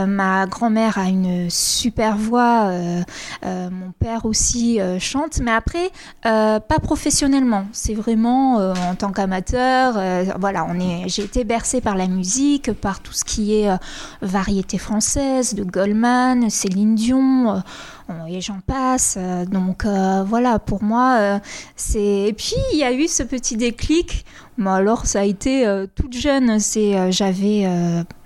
[0.07, 2.65] ma grand-mère a une super voix.
[2.67, 3.01] euh,
[3.45, 5.39] mon père aussi chante.
[5.41, 5.91] Mais après,
[6.23, 7.67] pas professionnellement.
[7.73, 9.95] C'est vraiment en tant qu'amateur.
[10.41, 11.09] voilà, on est.
[11.09, 12.48] J'ai été bercée par la musique,
[12.81, 13.77] par tout ce qui est euh,
[14.23, 19.17] variété française, de Goldman, Céline Dion, euh, et j'en passe.
[19.19, 21.41] euh, donc voilà, pour moi,
[21.77, 22.29] c'est.
[22.29, 24.25] Et puis il y a eu ce petit déclic.
[24.57, 26.59] Moi, alors ça a été toute jeune.
[26.59, 27.67] C'est j'avais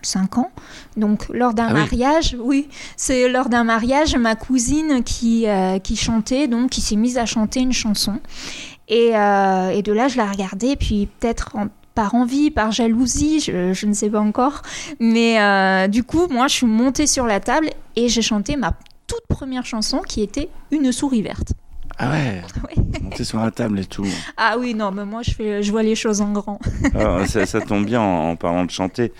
[0.02, 0.50] 5 ans.
[0.96, 5.46] Donc lors d'un Ah mariage, oui, c'est lors d'un mariage, ma cousine qui
[5.82, 8.18] qui chantait, donc qui s'est mise à chanter une chanson.
[8.88, 13.40] Et, euh, et de là, je la regardais, puis peut-être en- par envie, par jalousie,
[13.40, 14.62] je, ne sais pas encore.
[15.00, 18.72] Mais euh, du coup, moi, je suis montée sur la table et j'ai chanté ma
[19.06, 21.52] toute première chanson qui était Une souris verte.
[21.98, 22.42] Ah ouais.
[22.64, 22.82] Ouais.
[23.02, 24.06] Monter sur la table et tout.
[24.36, 26.58] Ah oui, non, mais moi, je, fais, je vois les choses en grand.
[26.94, 29.12] Alors, ça, ça tombe bien en, en parlant de chanter.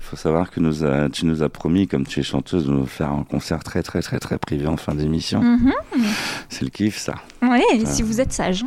[0.00, 2.72] Il faut savoir que nous a- tu nous as promis, comme tu es chanteuse, de
[2.72, 5.40] nous faire un concert très très très très privé en fin d'émission.
[5.42, 5.72] Mhm.
[6.48, 7.14] C'est le kiff ça.
[7.40, 8.64] Ouais, si vous êtes sage.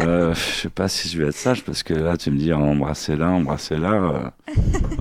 [0.00, 2.52] Euh, je sais pas si je vais être sage parce que là tu me dis
[2.52, 3.92] embrasser là, embrasser là.
[3.92, 4.52] euh,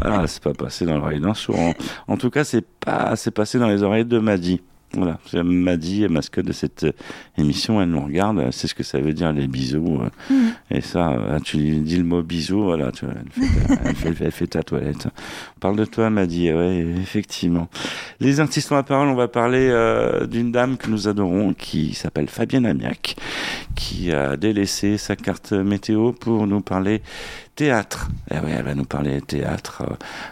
[0.02, 1.60] voilà, c'est pas passé dans l'oreille d'un sourd.
[1.60, 1.74] En,
[2.08, 4.62] en tout cas, c'est pas, c'est passé dans les oreilles de Maddy.
[4.96, 6.92] Voilà, c'est Maddy, mascotte de cette euh,
[7.38, 10.00] émission, elle nous regarde, elle sait ce que ça veut dire les bisous.
[10.02, 10.54] euh, Mhm.
[10.72, 13.82] Et ça, euh, tu lui dis le mot bisou, voilà, tu vois, elle, fait ta,
[13.86, 15.08] elle, fait, elle fait ta toilette.
[15.58, 17.68] On parle de toi, Maddy, ouais, effectivement.
[18.20, 21.94] Les artistes ont la parole, on va parler euh, d'une dame que nous adorons qui
[21.94, 23.16] s'appelle Fabienne Amiac,
[23.76, 27.02] qui a délaissé sa carte météo pour nous parler
[27.56, 28.10] théâtre.
[28.32, 29.84] Et oui, elle va nous parler théâtre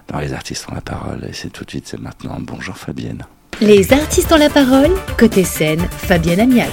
[0.08, 1.26] dans Les artistes ont la parole.
[1.30, 2.38] Et c'est tout de suite, c'est maintenant.
[2.40, 3.24] Bonjour Fabienne.
[3.62, 6.72] Les artistes ont la parole, côté scène, Fabienne Amiac.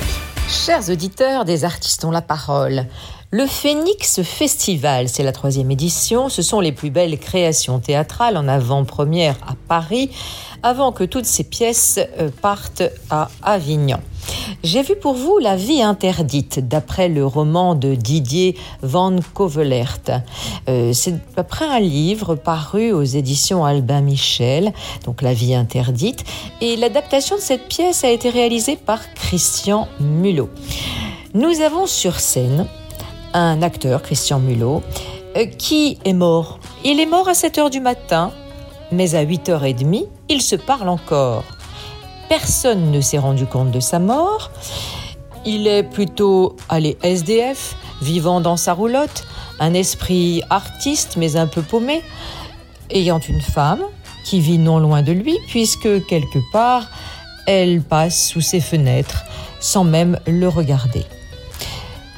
[0.49, 2.87] Chers auditeurs des artistes ont la parole,
[3.33, 6.29] Le Phoenix Festival, c'est la troisième édition.
[6.29, 10.11] Ce sont les plus belles créations théâtrales en avant-première à Paris,
[10.65, 14.01] avant que toutes ces pièces euh, partent à Avignon.
[14.65, 20.01] J'ai vu pour vous La vie interdite, d'après le roman de Didier Van Covelert.
[20.69, 24.73] Euh, c'est après un livre paru aux éditions Albin Michel,
[25.05, 26.25] donc La vie interdite,
[26.61, 30.51] et l'adaptation de cette pièce a été réalisée par Christian Mulot.
[31.33, 32.67] Nous avons sur scène
[33.35, 34.83] un acteur, Christian Mulot,
[35.37, 36.59] euh, qui est mort.
[36.85, 38.33] Il est mort à 7 h du matin,
[38.93, 41.45] mais à 8h30, il se parle encore.
[42.29, 44.51] Personne ne s'est rendu compte de sa mort.
[45.45, 49.25] Il est plutôt, allez, SDF, vivant dans sa roulotte,
[49.59, 52.03] un esprit artiste mais un peu paumé,
[52.91, 53.83] ayant une femme
[54.25, 56.89] qui vit non loin de lui puisque quelque part
[57.47, 59.25] elle passe sous ses fenêtres
[59.61, 61.05] sans même le regarder.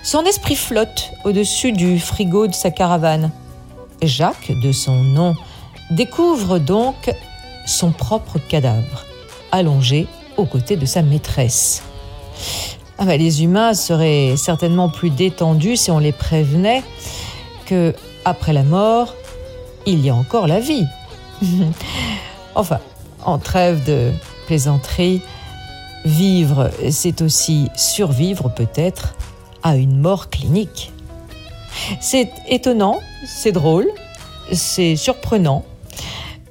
[0.02, 3.30] Son esprit flotte au-dessus du frigo de sa caravane.
[4.02, 5.36] Jacques, de son nom,
[5.90, 7.14] découvre donc
[7.66, 9.04] son propre cadavre
[9.52, 11.84] allongé aux côtés de sa maîtresse.
[12.98, 16.82] Ah bah, les humains seraient certainement plus détendus si on les prévenait
[17.66, 19.14] que après la mort,
[19.86, 20.86] il y a encore la vie.
[22.56, 22.80] enfin,
[23.24, 24.10] en trêve de
[24.46, 25.22] plaisanterie,
[26.04, 29.14] vivre, c'est aussi survivre peut-être
[29.62, 30.92] à une mort clinique.
[32.00, 33.88] C'est étonnant, c'est drôle,
[34.52, 35.64] c'est surprenant,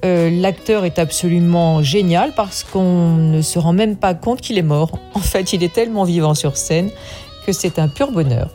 [0.04, 4.62] euh, l'acteur est absolument génial parce qu'on ne se rend même pas compte qu'il est
[4.62, 4.90] mort.
[5.14, 6.90] En fait, il est tellement vivant sur scène
[7.46, 8.50] que c'est un pur bonheur.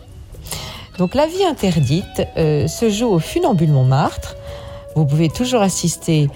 [0.98, 4.36] Donc La vie interdite euh, se joue au Funambule Montmartre.
[4.96, 6.28] Vous pouvez toujours assister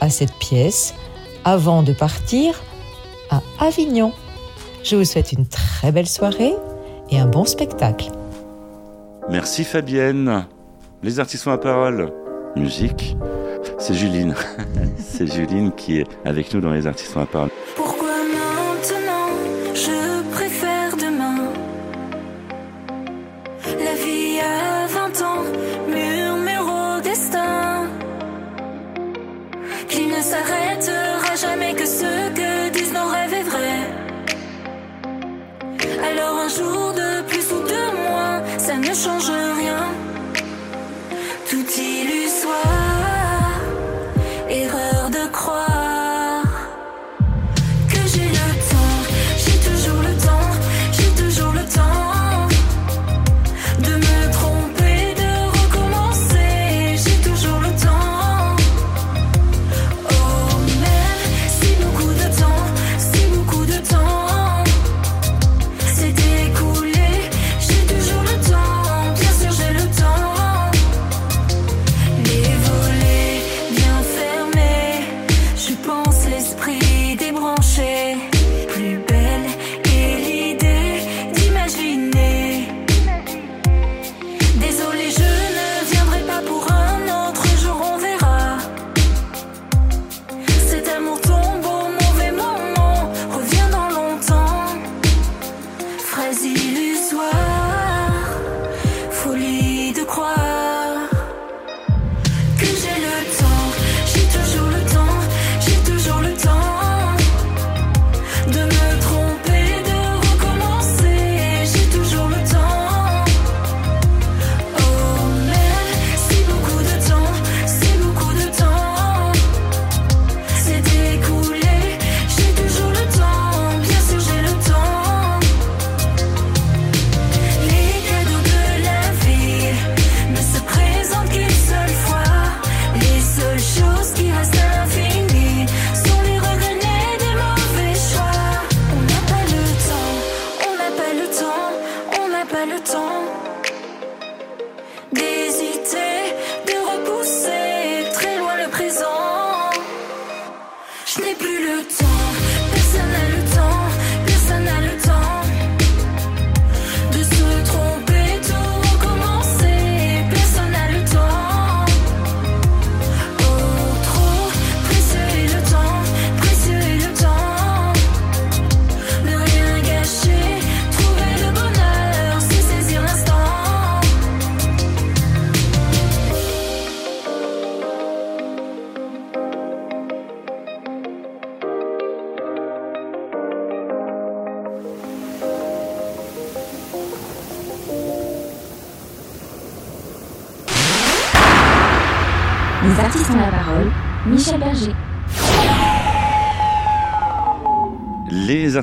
[0.00, 0.94] à cette pièce
[1.44, 2.62] avant de partir
[3.30, 4.12] à Avignon.
[4.84, 6.52] Je vous souhaite une très belle soirée
[7.12, 8.10] et un bon spectacle.
[9.28, 10.46] Merci Fabienne.
[11.02, 12.10] Les artistes ont la parole.
[12.56, 13.16] Musique.
[13.78, 14.34] C'est Juline.
[14.96, 17.50] c'est Juline qui est avec nous dans les artistes à parole.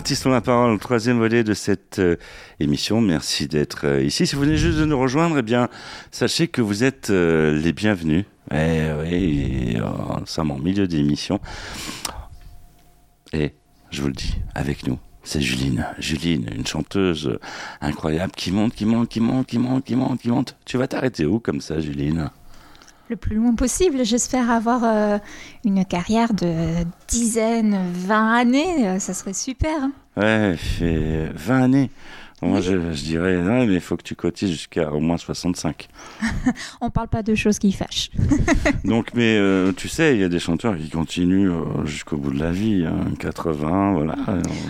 [0.10, 2.16] Artistes ont la parole, troisième volet de cette euh,
[2.60, 3.00] émission.
[3.00, 4.26] Merci d'être euh, ici.
[4.26, 5.70] Si vous venez juste de nous rejoindre, eh bien,
[6.10, 8.26] sachez que vous êtes euh, les bienvenus.
[8.52, 11.40] Eh oui, nous sommes en milieu d'émission.
[13.34, 13.54] Et
[13.92, 15.86] je vous le dis, avec nous, c'est Juline.
[16.00, 17.38] Juline, une chanteuse
[17.80, 20.58] incroyable qui monte, qui monte, qui monte, qui monte, qui monte, qui monte.
[20.66, 22.32] Tu vas t'arrêter où comme ça, Juline?
[23.10, 24.06] Le plus loin possible.
[24.06, 25.18] J'espère avoir euh,
[25.66, 28.88] une carrière de dizaines, 20 années.
[28.88, 29.72] Euh, ça serait super.
[29.82, 29.92] hein.
[30.16, 31.90] Ouais, fait 20 années.
[32.42, 35.90] Moi, je, je dirais, non, mais il faut que tu cotises jusqu'à au moins 65.
[36.82, 38.12] On parle pas de choses qui fâchent.
[38.86, 42.32] Donc, mais euh, tu sais, il y a des chanteurs qui continuent euh, jusqu'au bout
[42.32, 44.16] de la vie, hein, 80, voilà.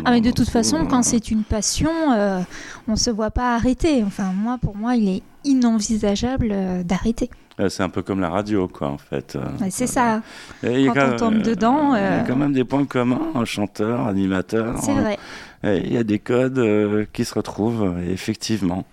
[0.05, 2.39] Ah mais de toute façon, euh, quand c'est une passion, euh,
[2.87, 4.03] on se voit pas arrêter.
[4.03, 7.29] Enfin, moi, pour moi, il est inenvisageable euh, d'arrêter.
[7.59, 9.35] Euh, C'est un peu comme la radio, quoi, en fait.
[9.35, 10.21] Euh, c'est ça.
[10.63, 12.63] et il y a Quand on tombe dedans, Il y a euh, quand même des
[12.63, 14.77] points communs, un chanteur, animateur.
[14.81, 15.17] C'est vrai.
[15.63, 18.85] Il y a des codes euh, qui se retrouvent, et effectivement.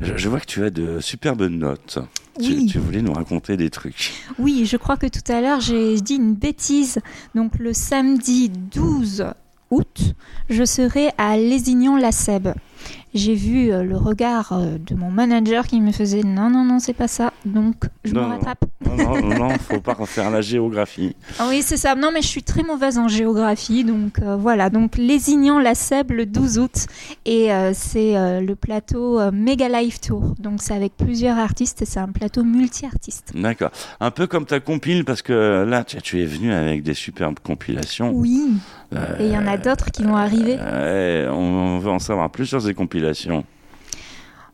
[0.00, 1.98] Je, je vois que tu as de superbes notes.
[2.40, 2.66] Tu- Oui.
[2.66, 4.12] tu voulais nous raconter des trucs.
[4.40, 6.98] Oui, je crois que tout à l'heure, j'ai dit une bêtise.
[7.36, 9.24] Donc, le samedi 12
[9.70, 10.14] août,
[10.50, 12.54] je serai à Lézignan-la-Sèbe.
[13.14, 17.06] J'ai vu le regard de mon manager qui me faisait non, non, non, c'est pas
[17.08, 17.32] ça.
[17.44, 18.64] Donc, je Non, me rattrape.
[18.86, 21.14] Non, non, non, non, faut pas refaire la géographie.
[21.38, 21.94] Ah oui, c'est ça.
[21.94, 23.84] Non, mais je suis très mauvaise en géographie.
[23.84, 24.70] Donc, euh, voilà.
[24.70, 26.86] Donc, Lézignan-la-Sèbe le 12 août.
[27.26, 30.34] Et euh, c'est euh, le plateau Mega Live Tour.
[30.38, 33.32] Donc, c'est avec plusieurs artistes et c'est un plateau multi-artistes.
[33.34, 33.70] D'accord.
[34.00, 37.38] Un peu comme ta compile, parce que là, tu, tu es venu avec des superbes
[37.42, 38.10] compilations.
[38.12, 38.52] Oui.
[39.18, 40.56] Et il y en a d'autres qui vont arriver.
[40.60, 43.44] on, on veut en savoir plus sur ces compilations.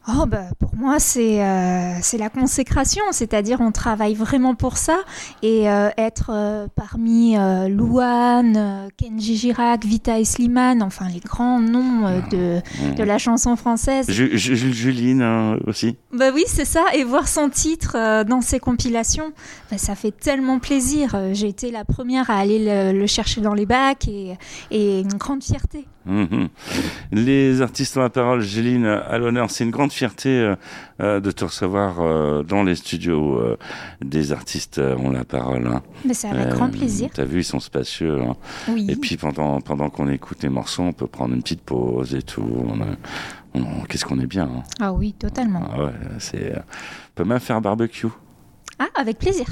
[0.09, 4.97] Oh bah pour moi c'est euh, c'est la consécration, c'est-à-dire on travaille vraiment pour ça
[5.43, 7.37] et euh, être euh, parmi
[7.69, 13.57] Louane, Kenji Girac, Vita et Slimane, enfin les grands noms euh, de, de la chanson
[13.57, 14.11] française.
[14.11, 15.97] Ju- Ju- Juline hein, aussi.
[16.13, 19.33] Bah oui c'est ça et voir son titre dans ses compilations,
[19.71, 21.17] bah, ça fait tellement plaisir.
[21.33, 22.59] J'ai été la première à aller
[22.93, 24.37] le, le chercher dans les bacs et,
[24.71, 25.87] et une grande fierté.
[26.07, 26.49] Mhm.
[27.13, 29.51] Les artistes ont la parole, Juline, à l'honneur.
[29.51, 30.57] C'est une grande fierté euh,
[31.01, 33.59] euh, de te recevoir euh, dans les studios euh,
[34.03, 35.67] des artistes ont la parole.
[35.67, 35.83] hein.
[36.05, 37.11] Mais c'est avec grand plaisir.
[37.13, 38.21] T'as vu, ils sont spacieux.
[38.23, 38.37] hein.
[38.69, 38.87] Oui.
[38.89, 42.23] Et puis pendant, pendant qu'on écoute les morceaux, on peut prendre une petite pause et
[42.23, 42.47] tout.
[42.67, 42.97] On a-
[43.55, 44.45] on- Qu'est-ce qu'on est bien.
[44.45, 44.63] hein.
[44.81, 45.69] Ah oui totalement.
[45.73, 46.55] Ah ouais, c'est.
[46.57, 48.07] On peut même faire un barbecue.
[48.79, 49.47] Ah avec plaisir.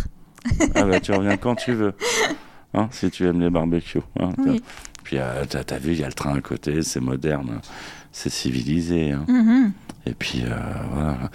[0.75, 1.93] Ah bah, tu reviens quand tu veux.
[2.75, 4.01] Hein, si tu aimes les barbecues.
[4.21, 4.31] hein.
[4.39, 4.63] Oui.
[5.09, 7.61] Puis euh, t'as vu, il y a le train à côté, c'est moderne, hein.
[8.13, 9.13] c'est civilisé.
[9.13, 9.25] hein.
[9.27, 9.73] Mhm.
[10.05, 10.55] Et puis euh,
[10.93, 11.31] voilà.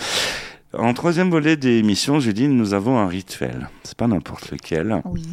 [0.77, 3.69] En troisième volet des émissions, Juline, nous avons un rituel.
[3.81, 5.01] C'est pas n'importe lequel.
[5.05, 5.27] Oui.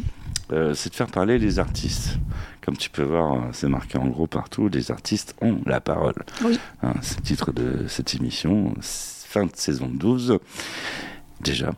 [0.53, 2.17] Euh, c'est de faire parler les artistes.
[2.63, 6.15] Comme tu peux voir, c'est marqué en gros partout, les artistes ont la parole.
[6.43, 6.59] Oui.
[6.83, 10.39] Hein, c'est le titre de cette émission, fin de saison 12,
[11.43, 11.73] déjà.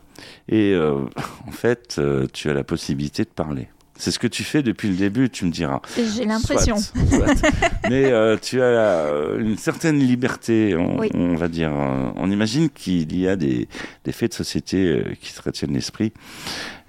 [0.47, 1.01] Et euh,
[1.45, 3.67] en fait, euh, tu as la possibilité de parler.
[4.03, 5.79] C'est ce que tu fais depuis le début, tu me diras.
[5.95, 6.75] J'ai l'impression.
[7.89, 11.09] Mais euh, tu as euh, une certaine liberté, on, Oui.
[11.13, 11.71] on va dire.
[11.71, 13.69] On imagine qu'il y a des,
[14.03, 16.11] des faits de société euh, qui te retiennent l'esprit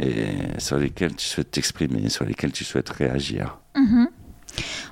[0.00, 0.24] et
[0.58, 3.58] sur lesquels tu souhaites t'exprimer, sur lesquels tu souhaites réagir.
[3.76, 4.08] Mhm.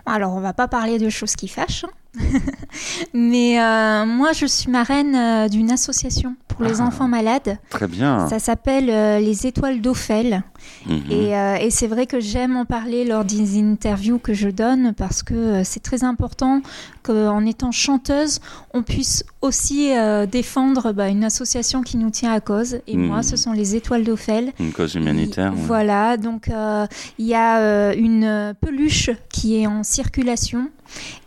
[0.06, 2.20] Alors, on va pas parler de choses qui fâchent, hein.
[3.14, 6.84] mais euh, moi, je suis marraine euh, d'une association pour les Ah.
[6.84, 7.58] enfants malades.
[7.70, 8.28] Très bien.
[8.28, 10.42] Ça s'appelle euh, les Étoiles d'Ophel.
[10.86, 11.02] Mhm.
[11.10, 14.92] Et, euh, et c'est vrai que j'aime en parler lors des interviews que je donne
[14.96, 16.62] parce que euh, c'est très important
[17.02, 18.40] qu'en étant chanteuse,
[18.74, 22.78] on puisse aussi euh, défendre bah, une association qui nous tient à cause.
[22.86, 24.52] Et moi, ce sont les Étoiles d'Ophel.
[24.60, 25.52] Une cause humanitaire.
[25.52, 25.60] ouais.
[25.66, 26.86] Voilà, donc euh,
[27.18, 30.68] il y a une peluche qui est en circulation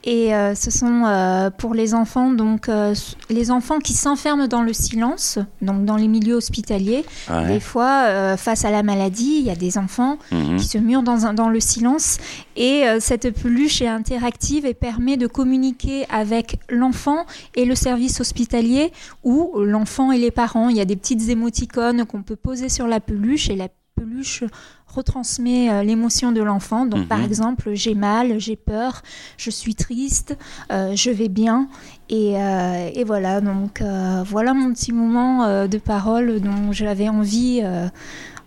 [0.03, 2.93] et euh, ce sont euh, pour les enfants, donc euh,
[3.29, 7.03] les enfants qui s'enferment dans le silence, donc dans les milieux hospitaliers.
[7.29, 7.47] Ouais.
[7.47, 10.57] Des fois, face à la maladie, il y a des enfants Mhm.
[10.57, 12.17] qui se murent dans, un- dans le silence
[12.55, 18.19] et euh, cette peluche est interactive et permet de communiquer avec l'enfant et le service
[18.21, 18.91] hospitalier
[19.23, 20.69] ou l'enfant et les parents.
[20.69, 24.43] Il y a des petites émoticônes qu'on peut poser sur la peluche et la peluche
[24.87, 26.85] retransmet euh, l'émotion de l'enfant.
[26.85, 27.07] Donc Mhm.
[27.07, 29.01] par exemple, j'ai mal, j'ai peur,
[29.37, 30.37] je suis triste,
[30.71, 31.67] euh, je vais bien.
[32.09, 37.09] Et, euh, et voilà, donc euh, voilà mon petit moment euh, de parole dont j'avais
[37.09, 37.63] envie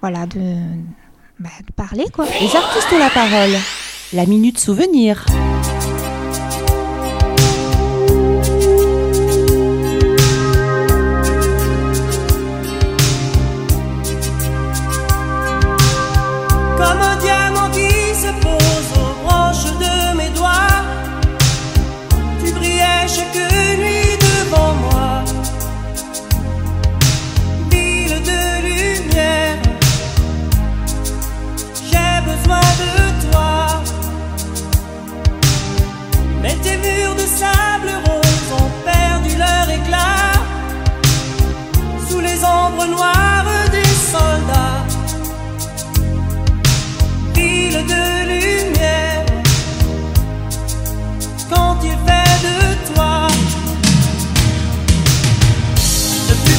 [0.01, 0.55] voilà, de,
[1.41, 2.07] bah, de parler.
[2.13, 2.27] Quoi.
[2.41, 3.51] Les artistes ont la parole.
[4.13, 5.27] La minute souvenir.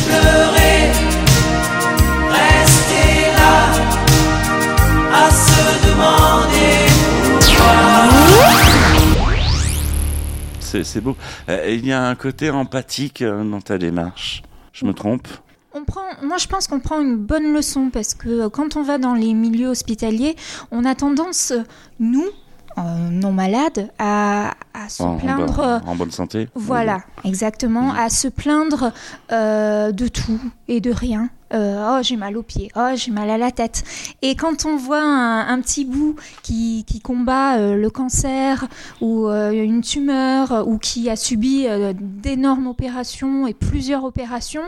[0.10, 0.92] Pleurer,
[2.30, 3.56] rester là,
[5.14, 6.74] à se demander
[7.24, 7.78] pourquoi.
[10.60, 11.16] C'est c'est beau.
[11.50, 14.44] Euh, Il y a un côté empathique euh, dans ta démarche.
[14.74, 15.28] Je me trompe?
[15.74, 18.84] On prend, moi, je pense qu'on prend une bonne leçon parce que euh, quand on
[18.84, 20.36] va dans les milieux hospitaliers,
[20.72, 21.54] on a tendance,
[22.00, 22.28] nous,
[23.12, 25.60] non malades, à, à se en, plaindre.
[25.60, 28.92] euh, en bonne santé Voilà, exactement, à se plaindre
[29.32, 31.30] euh, de tout et de rien.
[31.52, 33.84] Euh, oh, j'ai mal aux pieds, oh, j'ai mal à la tête.
[34.22, 38.68] Et quand on voit un, un petit bout qui, qui combat euh, le cancer
[39.02, 44.62] ou euh, une tumeur euh, ou qui a subi euh, d'énormes opérations et plusieurs opérations,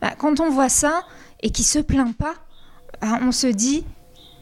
[0.00, 1.02] bah, quand on voit ça
[1.42, 2.34] et qui se plaint pas,
[3.02, 3.84] bah, on se dit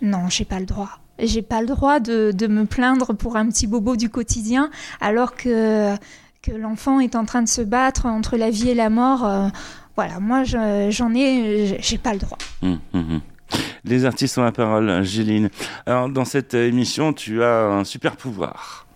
[0.03, 0.99] non, j'ai pas le droit.
[1.21, 5.35] J'ai pas le droit de, de me plaindre pour un petit bobo du quotidien alors
[5.35, 5.95] que
[6.43, 9.27] que l'enfant est en train de se battre entre la vie et la mort.
[9.27, 9.49] euh,
[9.97, 12.39] voilà, moi je- j'en ai, j'ai pas le droit.
[12.63, 13.21] Hum, hum, hum.
[13.85, 15.49] Les artistes ont la parole, Géline.
[15.87, 18.87] Alors, dans cette euh, émission, tu as un super pouvoir.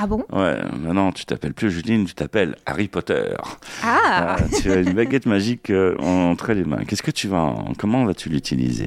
[0.00, 0.24] Ah bon?
[0.32, 3.34] Ouais, maintenant, tu t'appelles plus Juline, tu t'appelles Harry Potter.
[3.82, 6.84] Ah Ah, tu as une baguette magique euh, entre les mains.
[6.86, 8.86] Qu'est-ce que tu vas en- Comment vas-tu l'utiliser?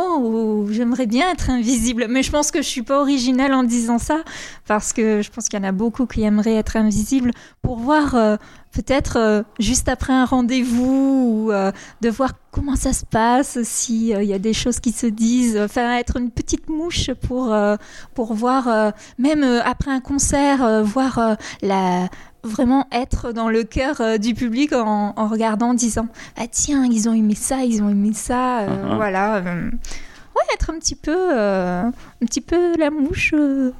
[0.00, 3.98] Oh, j'aimerais bien être invisible, mais je pense que je suis pas originale en disant
[3.98, 4.22] ça,
[4.68, 7.32] parce que je pense qu'il y en a beaucoup qui aimeraient être invisibles
[7.62, 8.36] pour voir euh,
[8.70, 14.22] peut-être euh, juste après un rendez-vous ou euh, de voir comment ça se passe, s'il
[14.22, 17.76] y a des choses qui se disent, enfin être une petite mouche pour, euh,
[18.14, 22.08] pour voir, euh, même euh, après un concert, euh, voir euh, la
[22.44, 26.84] vraiment être dans le cœur euh, du public en, en regardant, en disant ah tiens
[26.90, 28.96] ils ont aimé ça, ils ont aimé ça, euh, Mhm.
[28.96, 29.36] voilà.
[29.36, 33.34] euh, ouais, être un petit peu, euh, un petit peu la mouche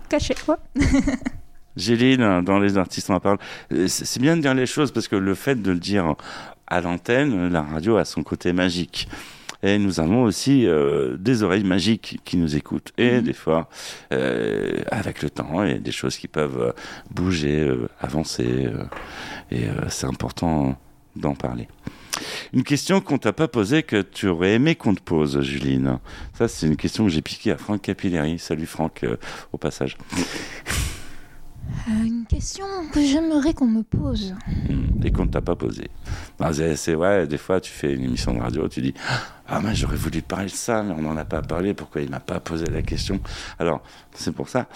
[0.08, 0.58] cachée quoi.
[1.76, 3.38] Géline, dans les artistes parole.
[3.72, 6.14] Euh, C'est c'est bien de dire les choses parce que le fait de le dire
[6.66, 9.08] à l'antenne, la radio a son côté magique.
[9.62, 12.92] Et nous avons aussi euh, des oreilles magiques qui nous écoutent.
[12.96, 13.22] Et Mhm.
[13.22, 13.68] des fois,
[14.12, 16.72] euh, avec le temps, il y a des choses qui peuvent euh,
[17.10, 17.68] bouger,
[18.00, 18.68] avancer.
[19.50, 20.78] et c'est important
[21.16, 21.66] d'en parler.
[22.52, 25.98] Une question qu'on t'a pas posée que tu aurais aimé qu'on te pose, Juline.
[26.34, 28.38] Ça, c'est une question que j'ai piquée à Franck Capilleri.
[28.38, 29.16] Salut Franck, euh,
[29.52, 29.96] au passage.
[31.88, 34.34] Euh, une question que j'aimerais qu'on me pose.
[34.68, 35.88] Hmm, Et qu'on ne t'a pas posé.
[36.38, 38.94] Ben, c'est vrai, des fois tu fais une émission de radio, tu dis
[39.46, 42.10] Ah, mais j'aurais voulu parler de ça, mais on n'en a pas parlé, pourquoi il
[42.10, 43.20] m'a pas posé la question?
[43.58, 43.82] Alors,
[44.14, 44.66] c'est pour ça.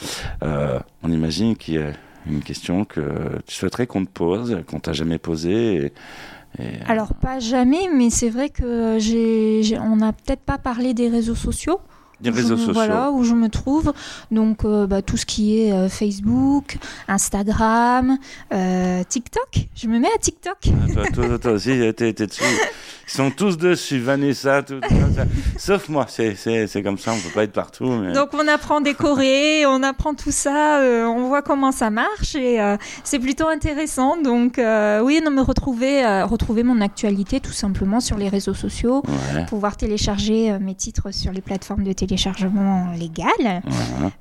[0.42, 1.92] Euh, on imagine qu'il y a
[2.26, 3.00] une question que
[3.46, 5.92] tu souhaiterais qu'on te pose, qu'on t'a jamais posée.
[6.58, 10.94] Et, et- Alors pas jamais, mais c'est vrai que j'ai- on n'a peut-être pas parlé
[10.94, 11.80] des réseaux sociaux.
[12.22, 12.72] Des réseaux je, sociaux.
[12.72, 13.92] Voilà, où je me trouve.
[14.30, 18.18] Donc, euh, bah, tout ce qui est euh, Facebook, Instagram,
[18.52, 19.68] euh, TikTok.
[19.74, 20.56] Je me mets à TikTok.
[20.64, 22.42] Ah, Toi, toi, toi aussi, t'es t'es dessus.
[23.06, 25.24] Ils sont tous dessus, Vanessa, tout, tout ça.
[25.58, 26.06] sauf moi.
[26.08, 27.86] C'est- comme ça, on peut pas être partout.
[27.90, 28.12] Mais...
[28.12, 32.60] Donc, on apprend décorer, on apprend tout ça, euh, on voit comment ça marche et
[32.60, 34.16] euh, c'est plutôt intéressant.
[34.20, 39.02] Donc, euh, oui, non, me retrouver, retrouver mon actualité tout simplement sur les réseaux sociaux,
[39.34, 43.62] Ouais, pouvoir télécharger mes titres sur les plateformes de téléchargement légales.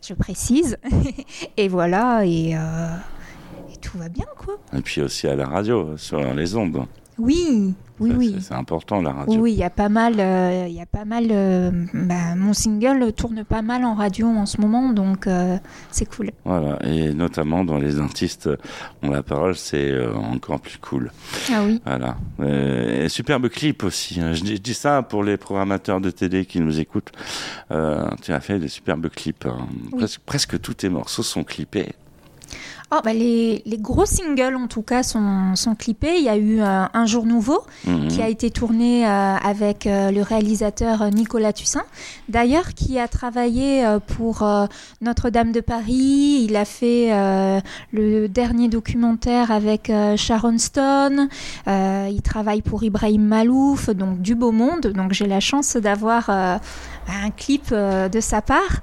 [0.07, 0.77] je précise.
[1.57, 4.55] et voilà, et, et tout va bien, quoi.
[4.77, 6.85] Et puis aussi à la radio, sur les ondes.
[7.17, 8.35] Oui, oui, oui.
[8.41, 9.39] c'est- important, la radio.
[9.39, 11.27] Oui, il y a pas mal, euh, il y a pas mal.
[11.31, 15.57] euh, bah, mon single tourne pas mal en radio en ce moment, donc euh,
[15.91, 16.31] c'est cool.
[16.45, 18.49] Voilà, et notamment dans les artistes
[19.03, 21.11] ont la parole, c'est encore plus cool.
[21.51, 21.81] Ah oui.
[21.85, 22.17] Voilà.
[22.47, 24.19] Et superbe clip aussi.
[24.19, 24.33] hein.
[24.33, 27.11] Je dis, je dis ça pour les programmateurs de télé qui nous écoutent.
[27.69, 29.45] Tu as fait des superbes clips.
[29.45, 29.67] hein.
[29.91, 29.99] Oui.
[29.99, 31.93] Presque, presque tous tes morceaux sont clippés.
[32.93, 36.17] Oh, bah, les, les gros singles, en tout cas, sont, sont clippés.
[36.17, 38.07] Il y a eu euh, Un jour nouveau Mhm.
[38.09, 41.83] qui a été tourné euh, avec euh, le réalisateur Nicolas Tussin,
[42.27, 43.85] d'ailleurs qui a travaillé
[44.17, 44.45] pour
[45.01, 46.45] Notre-Dame de Paris.
[46.47, 47.09] Il a fait
[47.91, 51.29] le dernier documentaire avec Sharon Stone.
[51.67, 54.87] Il travaille pour Ibrahim Malouf, donc du beau monde.
[54.87, 58.81] Donc j'ai la chance d'avoir un clip de sa part.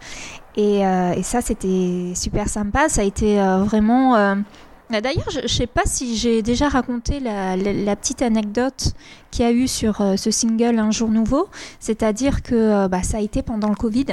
[0.59, 2.89] Et, euh, et ça, c'était super sympa.
[2.89, 4.17] Ça a été euh, vraiment.
[4.17, 4.35] euh,
[4.93, 8.93] ah, D'ailleurs, je ne sais pas si j'ai déjà raconté la, petite anecdote
[9.31, 11.49] qu'il y a eu sur ce single Un jour nouveau.
[11.79, 14.07] C'est-à-dire que bah, ça a été pendant le Covid.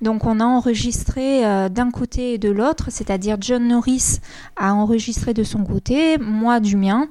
[0.00, 4.20] Donc on a enregistré euh, d'un côté et de l'autre, c'est-à-dire John Norris
[4.56, 7.06] a enregistré de son côté, moi du mien,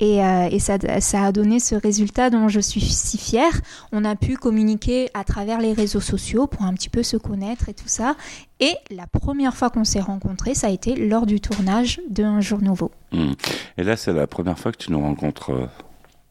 [0.00, 3.52] et, euh, et ça, ça a donné ce résultat dont je suis si fière.
[3.92, 7.68] On a pu communiquer à travers les réseaux sociaux pour un petit peu se connaître
[7.68, 8.14] et tout ça.
[8.60, 12.40] Et la première fois qu'on s'est rencontrés, ça a été lors du tournage de Un
[12.40, 12.90] jour nouveau.
[13.12, 13.32] Hmm.
[13.76, 15.66] Et là, c'est la première fois que tu nous rencontres euh,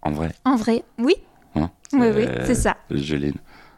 [0.02, 0.32] en vrai?
[0.44, 1.16] En vrai, oui.
[1.56, 1.70] Hein?
[1.94, 2.78] Oui, oui, c'est ça.
[2.92, 3.36] Joline.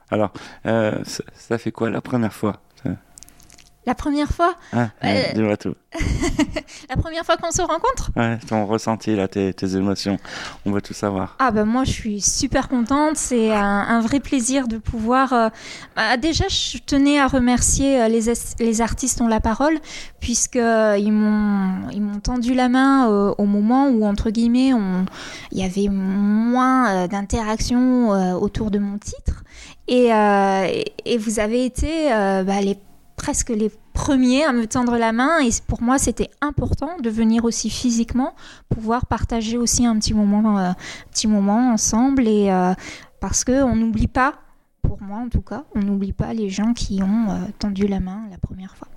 [0.09, 0.31] Alors,
[0.65, 2.61] euh, ça, ça fait quoi la première fois
[3.85, 5.73] La première fois, hein Euh, Dis-moi tout.
[6.89, 10.17] la première fois qu'on se rencontre, Ouais, ton ressenti, là, tes, tes émotions.
[10.65, 11.37] On va tout savoir.
[11.39, 15.31] Ah bah moi je suis super contente, c'est un, un vrai plaisir de pouvoir...
[15.31, 15.47] euh,
[15.95, 19.77] bah, déjà je tenais à remercier les, artistes ont la parole
[20.19, 24.71] puisque euh, ils m'ont ils m'ont tendu la main euh, au moment où entre guillemets
[25.53, 29.43] il y avait moins d'interaction autour de mon titre
[29.87, 32.77] et, euh, et, vous avez été euh, bah, les
[33.15, 35.39] presque les premiers à me tendre la main.
[35.39, 38.35] Et pour moi c'était important de venir aussi physiquement
[38.69, 40.71] pouvoir partager aussi un petit moment euh,
[41.11, 42.27] petit moment ensemble.
[42.27, 42.49] Et
[43.19, 44.35] parce que on n'oublie pas
[44.81, 47.27] pour moi en tout cas on n'oublie pas les gens qui ont
[47.59, 48.87] tendu la main la première fois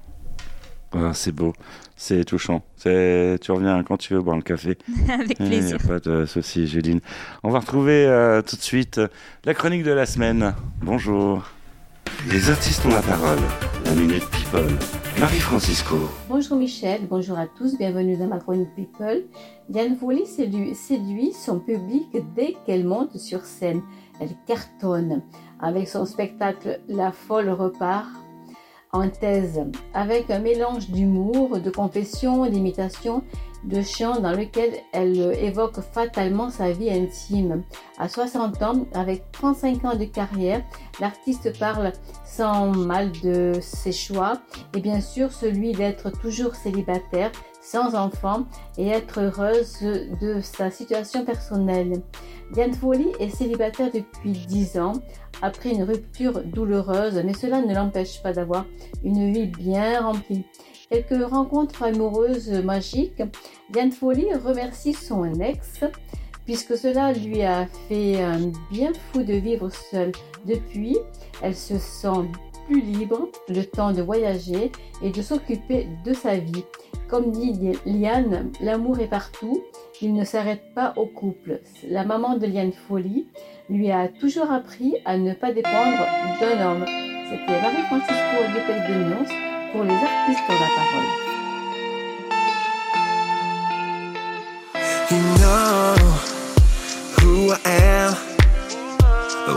[0.93, 1.53] Ah, c'est beau,
[1.95, 2.63] c'est touchant.
[2.77, 4.77] C'est, tu reviens quand tu veux boire le café.
[5.09, 7.01] avec Il n'y plaisir a pas de souci, Juline.
[7.45, 9.09] On va retrouver euh, tout de suite euh,
[9.45, 10.53] la chronique de la semaine.
[10.83, 11.49] Bonjour.
[12.29, 13.39] Les artistes ont la parole.
[13.85, 14.67] La minute people.
[15.21, 15.97] Marie-Francisco.
[16.29, 19.25] Bonjour Michel, bonjour à tous, bienvenue dans ma chronique People.
[19.69, 23.83] Diane séduit, séduit son public dès qu'elle monte sur scène.
[24.21, 25.23] Elle cartonne
[25.61, 28.09] avec son spectacle La folle repart
[28.93, 29.61] en thèse,
[29.95, 33.23] avec un mélange d'humour, de confession, d'imitation,
[33.65, 37.63] de chant dans lequel elle évoque fatalement sa vie intime.
[37.99, 40.63] À 60 ans, avec 35 ans de carrière,
[41.01, 41.93] l'artiste parle
[42.25, 44.39] sans mal de ses choix
[44.75, 47.31] et bien sûr celui d'être toujours célibataire,
[47.61, 48.45] sans enfant
[48.79, 52.03] et être heureuse de sa situation personnelle.
[52.53, 54.95] Diane Foley est célibataire depuis 10 ans
[55.43, 58.67] après une rupture douloureuse, mais cela ne l'empêche pas d'avoir
[59.05, 60.45] une vie bien remplie.
[60.91, 63.23] Quelques rencontres amoureuses magiques,
[63.71, 65.85] Diane Foley remercie son ex
[66.45, 70.11] puisque cela lui a fait un bien fou de vivre seule.
[70.47, 70.97] Depuis,
[71.43, 72.27] elle se sent
[72.67, 76.65] plus libre, le temps de voyager et de s'occuper de sa vie.
[77.09, 79.63] Comme dit Liane, l'amour est partout,
[80.01, 81.61] il ne s'arrête pas au couple.
[81.89, 83.27] La maman de Liane Folly
[83.71, 86.05] lui a toujours appris à ne pas dépendre
[86.41, 86.85] d'un homme.
[87.31, 89.27] C'était Marie-Francisco Pays de Nyons
[89.73, 91.11] pour les artistes de la parole.
[95.13, 95.95] You know
[97.21, 98.15] who I am,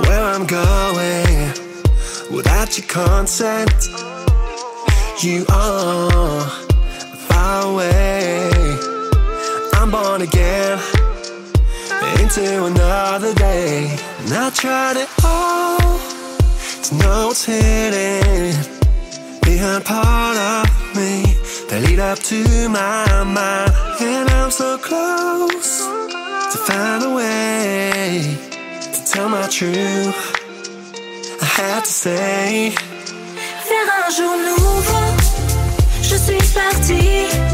[0.04, 1.54] where I'm going
[2.32, 3.90] without your consent.
[5.22, 6.42] You are
[7.28, 8.52] far away.
[9.74, 11.03] I'm born again
[12.24, 13.98] into another day.
[14.20, 16.00] And I tried it all
[16.86, 18.56] to know what's hidden
[19.42, 20.66] behind part of
[20.96, 21.36] me
[21.68, 23.74] that lead up to my mind.
[24.00, 25.86] And I'm so close
[26.52, 28.38] to find a way
[28.94, 30.20] to tell my truth.
[31.42, 32.74] I had to say,
[33.98, 35.08] un jour nouveau,
[36.02, 37.53] je suis partie.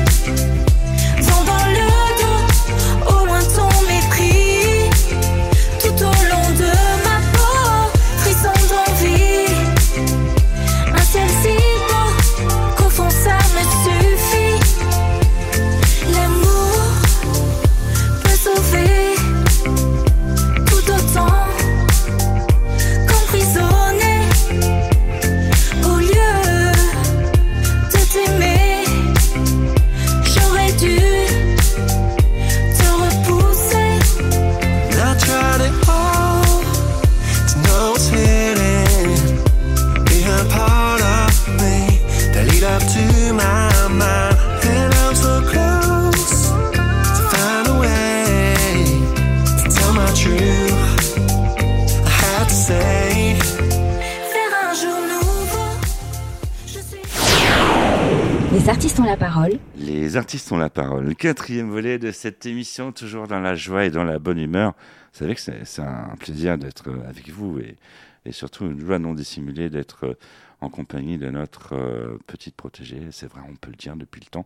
[59.76, 61.06] Les artistes ont la parole.
[61.06, 64.74] Le quatrième volet de cette émission, toujours dans la joie et dans la bonne humeur.
[65.14, 69.70] Vous savez que c'est un plaisir d'être avec vous et surtout une joie non dissimulée
[69.70, 70.16] d'être
[70.62, 73.08] en compagnie de notre euh, petite protégée.
[73.12, 74.46] C'est vrai, on peut le dire depuis le temps.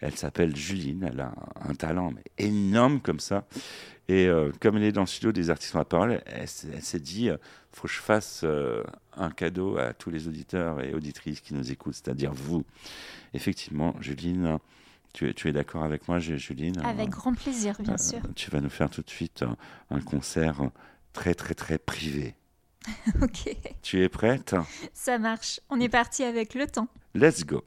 [0.00, 1.32] Elle s'appelle Juline, elle a
[1.64, 3.46] un, un talent énorme comme ça.
[4.06, 7.00] Et euh, comme elle est dans le studio des artistes à la parole, elle, s'est
[7.00, 7.36] dit, euh,
[7.72, 8.84] faut que je fasse euh,
[9.16, 12.64] un cadeau à tous les auditeurs et auditrices qui nous écoutent, c'est-à-dire vous.
[13.34, 14.58] Effectivement, Juline,
[15.12, 16.78] tu, es- tu es d'accord avec moi, Ju- Juline?
[16.84, 18.20] Avec grand plaisir, bien sûr.
[18.36, 19.44] Tu vas nous faire tout de suite
[19.90, 20.60] un concert
[21.12, 22.34] très très très privé.
[23.22, 24.54] ok, Tu es prête?
[24.92, 25.60] Ça marche.
[25.70, 26.88] On est parti avec le temps.
[27.14, 27.62] Let's go.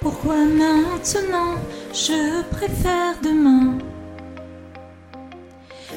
[0.00, 1.54] Pourquoi maintenant
[1.92, 3.78] je préfère demain?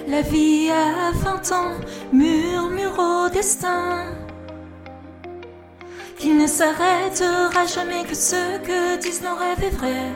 [0.07, 1.71] La vie à 20 ans
[2.13, 4.05] murmure au destin
[6.17, 10.11] Qu'il ne s'arrêtera jamais que ce que disent nos rêves est vrai.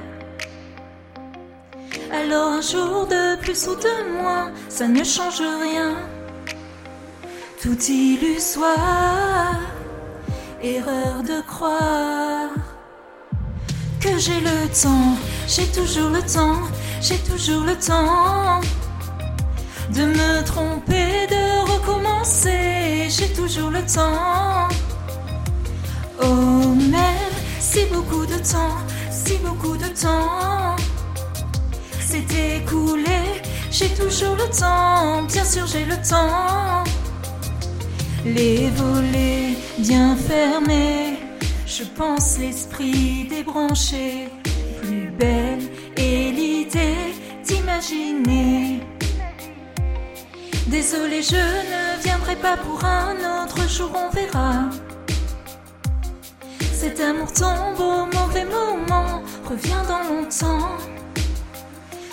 [2.11, 5.95] Alors un jour de plus ou de moins, ça ne change rien.
[7.61, 9.59] Tout illusoire,
[10.63, 12.49] erreur de croire.
[13.99, 15.15] Que j'ai le temps,
[15.47, 16.61] j'ai toujours le temps,
[16.99, 18.59] j'ai toujours le temps
[19.93, 24.67] de me tromper, de recommencer, j'ai toujours le temps.
[26.19, 28.77] Oh, même si beaucoup de temps,
[29.11, 30.75] si beaucoup de temps
[31.99, 36.83] s'est écoulé, j'ai toujours le temps, bien sûr j'ai le temps.
[38.25, 41.17] Les volets bien fermés,
[41.65, 44.29] je pense l'esprit débranché,
[44.81, 45.63] plus belle
[45.97, 48.81] est l'idée d'imaginer.
[50.67, 54.50] Désolé, je ne viendrai pas pour un autre jour, on verra.
[56.81, 60.79] Cet amour tombe au mauvais moment, revient dans longtemps.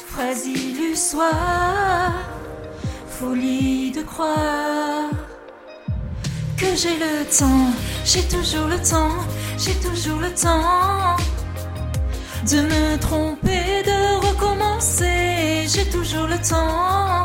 [0.09, 2.12] Phrase illusoire,
[3.09, 5.09] folie de croire
[6.59, 7.73] que j'ai le temps,
[8.05, 9.16] j'ai toujours le temps,
[9.57, 11.16] j'ai toujours le temps
[12.51, 17.25] de me tromper, de recommencer, j'ai toujours le temps.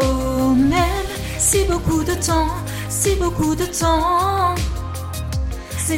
[0.00, 2.48] Oh, même si beaucoup de temps,
[2.88, 4.54] si beaucoup de temps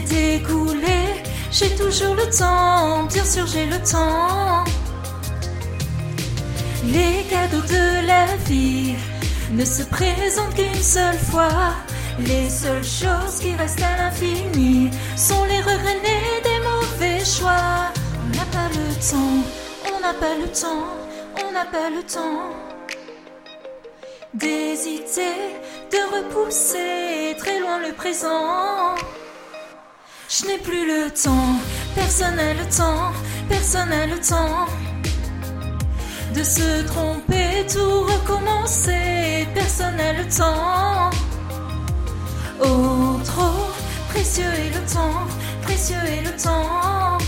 [0.00, 0.42] s'est
[1.52, 4.64] j'ai toujours le temps, bien sûr j'ai le temps.
[6.84, 8.96] Les cadeaux de la vie
[9.52, 11.74] ne se présentent qu'une seule fois.
[12.18, 17.92] Les seules choses qui restent à l'infini sont les regrets nés des mauvais choix.
[18.24, 19.44] On n'a pas le temps,
[19.94, 20.88] on n'a pas le temps,
[21.40, 22.50] on n'a pas le temps
[24.34, 25.36] d'hésiter,
[25.92, 28.96] de repousser très loin le présent.
[30.36, 31.60] Je n'ai plus le temps,
[31.94, 33.12] personne n'a le temps,
[33.48, 34.66] personne n'a le temps
[36.34, 41.10] de se tromper, tout recommencer, personne n'a le temps.
[42.64, 43.70] Oh, trop
[44.08, 45.20] précieux est le temps,
[45.62, 47.18] précieux est le temps.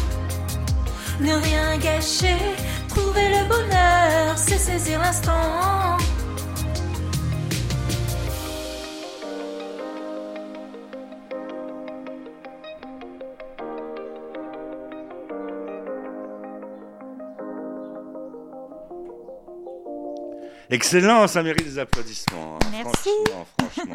[1.21, 2.37] Ne rien gâcher,
[2.89, 5.97] trouver le bonheur, c'est saisir l'instant.
[20.71, 22.59] Excellent, ça mérite des applaudissements.
[22.63, 22.67] hein.
[22.73, 23.11] Merci.
[23.27, 23.95] Franchement, franchement.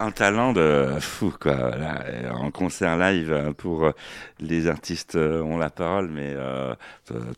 [0.00, 1.54] Un talent de fou, quoi.
[1.54, 3.92] Voilà, euh, en concert live euh, pour euh,
[4.40, 6.74] les artistes euh, ont la parole, mais euh,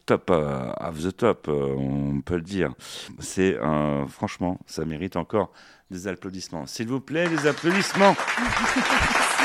[0.06, 2.72] top euh, of the top, on peut le dire.
[3.20, 5.52] C'est euh, franchement, ça mérite encore
[5.90, 6.66] des applaudissements.
[6.66, 8.16] S'il vous plaît, des applaudissements.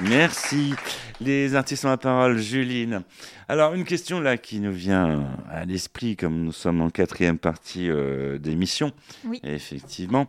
[0.00, 0.74] Merci.
[1.20, 3.02] Les artistes ont la parole, Juline.
[3.48, 7.90] Alors, une question là qui nous vient à l'esprit, comme nous sommes en quatrième partie
[7.90, 8.92] euh, d'émission.
[9.24, 9.40] Oui.
[9.42, 10.28] Effectivement.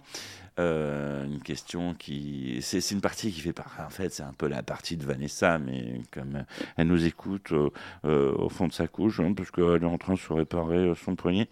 [0.59, 2.57] Euh, une question qui.
[2.61, 3.71] C'est une partie qui fait part.
[3.85, 6.43] En fait, c'est un peu la partie de Vanessa, mais comme
[6.75, 7.69] elle nous écoute euh,
[8.03, 10.91] euh, au fond de sa couche, hein, parce qu'elle est en train de se réparer
[11.01, 11.47] son poignet.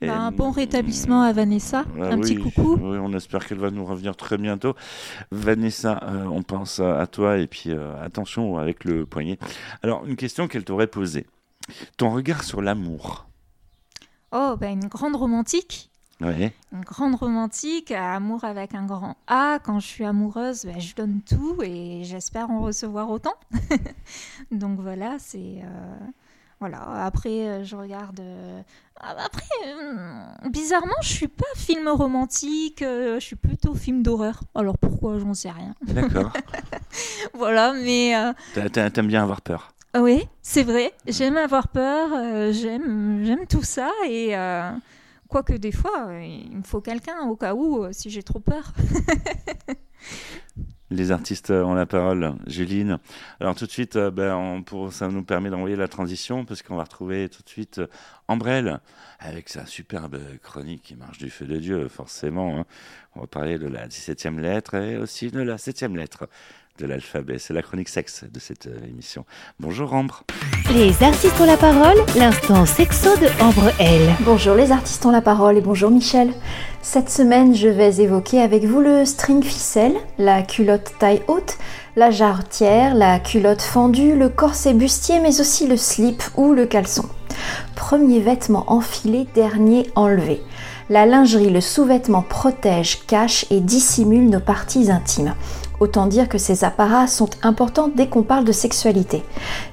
[0.00, 1.84] Et, Bah, un bon rétablissement à Vanessa.
[2.00, 2.78] ah un petit coucou.
[2.80, 4.74] oui, on espère qu'elle va nous revenir très bientôt.
[5.32, 6.00] Vanessa,
[6.30, 9.38] on pense à, toi et puis attention avec le poignet.
[9.82, 11.26] Alors, une question qu'elle t'aurait posée.
[11.96, 13.26] Ton regard sur l'amour.
[14.30, 15.90] Oh, bah, une grande romantique.
[16.20, 19.58] Une grande romantique, amour avec un grand A.
[19.62, 23.34] Quand je suis amoureuse, bah, je donne tout et j'espère en recevoir autant.
[24.50, 25.60] Donc voilà, c'est.
[25.64, 25.96] euh,
[26.60, 27.04] Voilà.
[27.04, 28.20] Après, euh, je regarde.
[28.20, 28.62] euh,
[29.00, 34.40] Après, euh, bizarrement, je suis pas film romantique, je suis plutôt film d'horreur.
[34.54, 35.74] Alors pourquoi, j'en sais rien.
[35.82, 36.32] D'accord.
[37.34, 38.14] voilà, mais.
[38.54, 39.72] T'a- t'a- T'aimes bien avoir peur.
[39.98, 40.92] Oui, c'est vrai.
[41.06, 42.08] J'aime avoir peur,
[42.52, 44.34] j'aime, j'aime tout ça et
[45.34, 48.38] quoique des fois, euh, il me faut quelqu'un au cas où euh, si j'ai trop
[48.38, 48.72] peur.
[50.90, 53.00] Les artistes ont la parole, Juline.
[53.40, 54.62] Alors tout de suite, euh, ben,
[54.92, 57.80] ça nous permet d'envoyer la transition parce qu'on va retrouver tout de suite
[58.28, 58.78] Ambrelle
[59.18, 62.60] avec sa superbe chronique qui marche du feu de Dieu, forcément.
[62.60, 62.64] hein.
[63.16, 66.28] On va parler de la 17e lettre et aussi de la 7e lettre
[66.78, 67.38] de l'alphabet.
[67.38, 69.24] C'est la chronique sexe de cette euh, émission.
[69.60, 70.24] Bonjour Ambre.
[70.72, 74.02] Les artistes ont la parole, l'instant sexo de Ambre L.
[74.20, 76.32] Bonjour les artistes ont la parole et bonjour Michel.
[76.82, 81.58] Cette semaine, je vais évoquer avec vous le string ficelle, la culotte taille haute,
[81.94, 87.08] la jarretière, la culotte fendue, le corset bustier, mais aussi le slip ou le caleçon.
[87.76, 90.42] Premier vêtement enfilé, dernier enlevé.
[90.90, 95.34] La lingerie, le sous-vêtement protège, cache et dissimule nos parties intimes.
[95.84, 99.22] Autant dire que ces apparats sont importants dès qu'on parle de sexualité.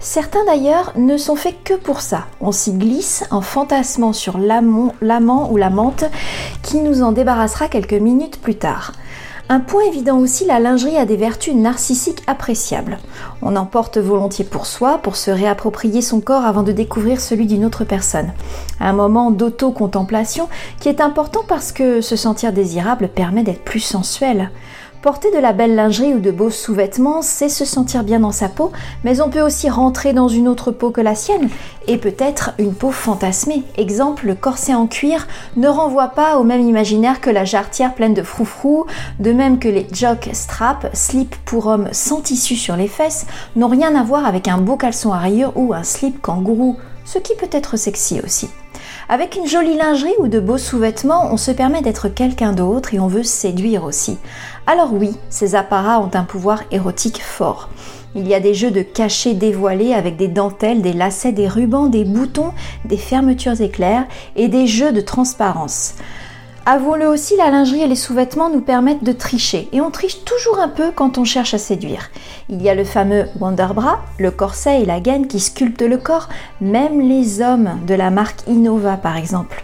[0.01, 2.25] Certains d'ailleurs ne sont faits que pour ça.
[2.41, 6.03] On s'y glisse en fantasmant sur l'amant ou l'amante
[6.63, 8.91] qui nous en débarrassera quelques minutes plus tard.
[9.47, 12.99] Un point évident aussi, la lingerie a des vertus narcissiques appréciables.
[13.41, 17.47] On en porte volontiers pour soi, pour se réapproprier son corps avant de découvrir celui
[17.47, 18.33] d'une autre personne.
[18.81, 20.49] Un moment d'auto-contemplation
[20.81, 24.51] qui est important parce que se sentir désirable permet d'être plus sensuel.
[25.01, 28.49] Porter de la belle lingerie ou de beaux sous-vêtements, c'est se sentir bien dans sa
[28.49, 28.71] peau,
[29.03, 31.49] mais on peut aussi rentrer dans une autre peau que la sienne,
[31.87, 33.63] et peut-être une peau fantasmée.
[33.77, 38.13] Exemple, le corset en cuir ne renvoie pas au même imaginaire que la jarretière pleine
[38.13, 38.85] de froufrous,
[39.19, 43.25] de même que les jock straps, slip pour hommes sans tissu sur les fesses,
[43.55, 47.17] n'ont rien à voir avec un beau caleçon à rayures ou un slip kangourou, ce
[47.17, 48.49] qui peut être sexy aussi.
[49.09, 52.99] Avec une jolie lingerie ou de beaux sous-vêtements, on se permet d'être quelqu'un d'autre et
[52.99, 54.17] on veut séduire aussi.
[54.67, 57.69] Alors oui, ces apparats ont un pouvoir érotique fort.
[58.13, 61.87] Il y a des jeux de cachets dévoilés avec des dentelles, des lacets, des rubans,
[61.87, 62.51] des boutons,
[62.85, 65.95] des fermetures éclairs et des jeux de transparence.
[66.67, 70.59] Avouons-le aussi, la lingerie et les sous-vêtements nous permettent de tricher, et on triche toujours
[70.59, 72.11] un peu quand on cherche à séduire.
[72.49, 76.29] Il y a le fameux Wonderbra, le corset et la gaine qui sculptent le corps,
[76.61, 79.63] même les hommes de la marque Innova par exemple.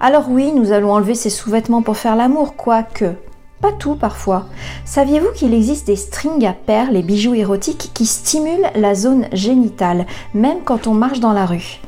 [0.00, 3.14] Alors oui, nous allons enlever ces sous-vêtements pour faire l'amour, quoique.
[3.60, 4.46] Pas tout parfois.
[4.84, 10.06] Saviez-vous qu'il existe des strings à perles et bijoux érotiques qui stimulent la zone génitale,
[10.34, 11.78] même quand on marche dans la rue?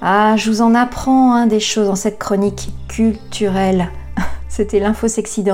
[0.00, 3.90] Ah, je vous en apprends hein, des choses dans cette chronique culturelle.
[4.48, 5.52] C'était l'info sexy de.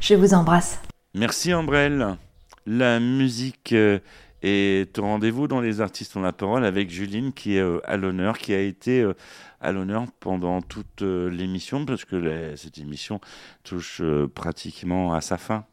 [0.00, 0.80] Je vous embrasse.
[1.14, 2.16] Merci Ambrelle.
[2.66, 3.98] La musique euh,
[4.42, 7.96] est au rendez-vous dans Les Artistes ont la parole avec Juline qui est euh, à
[7.96, 9.14] l'honneur, qui a été euh,
[9.60, 13.20] à l'honneur pendant toute l'émission parce que cette émission
[13.64, 14.02] touche
[14.34, 15.64] pratiquement à sa fin.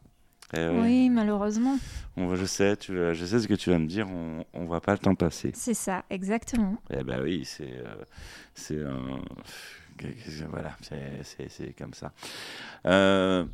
[0.54, 0.68] Eh.
[0.80, 1.76] Oui, malheureusement.
[2.16, 4.08] On va- je sais, tu vas- je sais ce que tu vas me dire.
[4.08, 5.50] On, on voit pas le temps passer.
[5.54, 6.76] C'est ça, exactement.
[6.90, 7.94] Eh ben oui, c'est euh,
[8.54, 9.20] c'est un
[10.50, 12.12] voilà, c'est- comme ça.
[12.86, 13.44] Euh,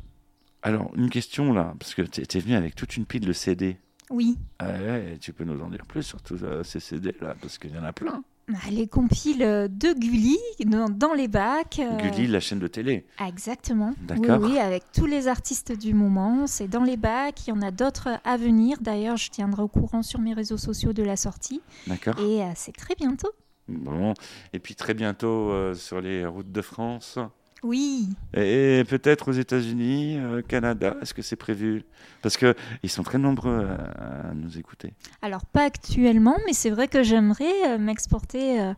[0.61, 3.77] alors une question là, parce que tu es venu avec toute une pile de CD.
[4.09, 4.37] Oui.
[4.59, 4.73] Ah
[5.19, 7.77] tu peux nous en dire plus sur tous euh, ces CD là, parce qu'il y
[7.79, 8.23] en a plein.
[8.69, 11.79] Les compiles de Gulli dans, dans les bacs.
[11.79, 13.05] euh, Gulli, la chaîne de télé.
[13.17, 13.93] Ah, Exactement.
[14.01, 14.39] D'accord.
[14.41, 16.45] Oui, oui, avec tous les artistes du moment.
[16.45, 17.47] C'est dans les bacs.
[17.47, 18.77] Il y en a d'autres à venir.
[18.81, 21.61] D'ailleurs, je tiendrai au courant sur mes réseaux sociaux de la sortie.
[21.87, 22.15] D'accord.
[22.19, 23.31] Et euh, c'est très bientôt.
[23.69, 24.13] Bon,
[24.51, 27.17] et puis très bientôt euh, sur les routes de France.
[27.63, 28.09] Oui.
[28.33, 31.83] Et, peut-être aux États-Unis, euh, Canada, est-ce que c'est prévu?
[32.21, 34.93] Parce que ils sont très nombreux à, à nous écouter.
[35.21, 38.59] Alors, pas actuellement, mais c'est vrai que j'aimerais euh, m'exporter.
[38.61, 38.73] euh,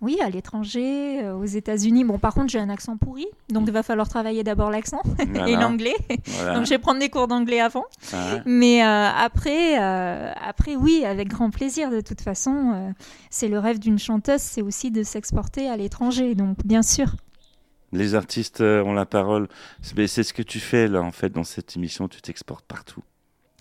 [0.00, 2.04] oui, à l'étranger, euh, aux États-Unis.
[2.04, 5.02] Bon, par contre, j'ai un accent pourri, donc il va falloir travailler d'abord l'accent
[5.48, 5.96] et l'anglais.
[6.24, 6.54] Voilà.
[6.54, 7.84] Donc, je vais prendre des cours d'anglais avant.
[8.12, 8.36] Ah.
[8.46, 11.90] Mais euh, après, euh, après, oui, avec grand plaisir.
[11.90, 12.94] De toute façon,
[13.28, 16.36] c'est le rêve d'une chanteuse, c'est aussi de s'exporter à l'étranger.
[16.36, 17.16] Donc, bien sûr.
[17.92, 19.48] Les artistes euh, ont la parole.
[19.82, 22.08] C'est mais c'est ce que tu fais là en fait dans cette émission.
[22.08, 23.02] Tu t'exportes partout.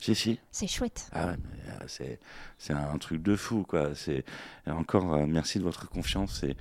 [0.01, 0.39] Si si.
[0.51, 1.09] C'est chouette.
[1.13, 1.36] Ah euh,
[1.88, 2.19] c'est
[2.57, 3.95] c'est un truc de fou quoi.
[3.95, 4.25] C'est
[4.67, 6.55] encore euh, merci de votre confiance et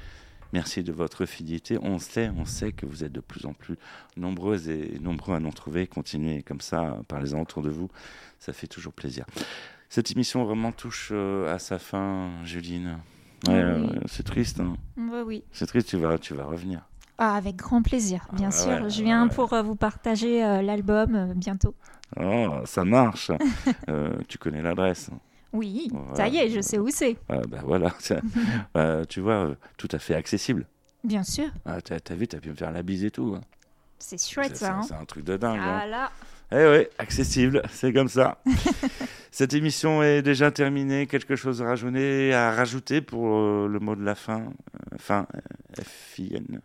[0.52, 1.76] merci de votre fidélité.
[1.82, 3.76] On sait, on sait que vous êtes de plus en plus
[4.16, 5.86] nombreuses et nombreux à nous retrouver.
[5.86, 7.88] Continuez comme ça, parlez-en autour de vous.
[8.38, 9.26] Ça fait toujours plaisir.
[9.88, 12.98] Cette émission vraiment touche à sa fin, Juline.
[13.48, 13.98] Ouais, Oui.
[14.06, 14.60] c'est triste.
[14.60, 14.76] hein.
[14.96, 15.44] Oui, oui.
[15.52, 15.88] C'est triste.
[15.88, 16.80] Tu vas, tu vas revenir.
[17.18, 18.68] Ah, avec grand plaisir, bien Ah sûr.
[18.82, 21.74] ouais, je viens pour euh, vous partager euh, l'album euh, bientôt.
[22.20, 23.30] Oh, ça marche.
[24.28, 25.10] Tu connais l'adresse.
[25.52, 26.14] Oui, Voilà.
[26.16, 27.16] ça y est, je sais où c'est.
[27.28, 27.94] Ah, bah voilà.
[28.76, 30.66] Euh, tu vois, tout à fait accessible.
[31.04, 31.46] Bien sûr.
[31.64, 33.34] Ah, t'as, t'as vu, t'as pu me faire la bise et tout.
[33.36, 33.40] hein.
[33.98, 34.74] C'est chouette, C'est, ça.
[34.74, 34.82] hein.
[34.82, 35.58] c'est un truc de dingue.
[35.60, 35.80] hein.
[35.82, 36.10] Ah là.
[36.52, 38.38] Eh oui, accessible, c'est comme ça.
[39.32, 41.06] Cette émission est déjà terminée.
[41.06, 43.26] Quelque chose à rajouter, à rajouter pour
[43.66, 44.44] le mot de la fin
[44.98, 45.26] Fin,
[45.80, 46.60] F-I-N.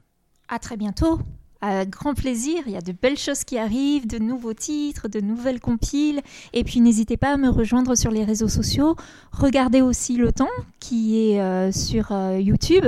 [0.51, 1.17] À très bientôt.
[1.61, 5.21] Avec grand plaisir, il y a de belles choses qui arrivent, de nouveaux titres, de
[5.21, 6.19] nouvelles compiles.
[6.51, 8.97] Et puis n'hésitez pas à me rejoindre sur les réseaux sociaux.
[9.31, 10.49] Regardez aussi Le Temps
[10.81, 12.85] qui est euh, sur euh, YouTube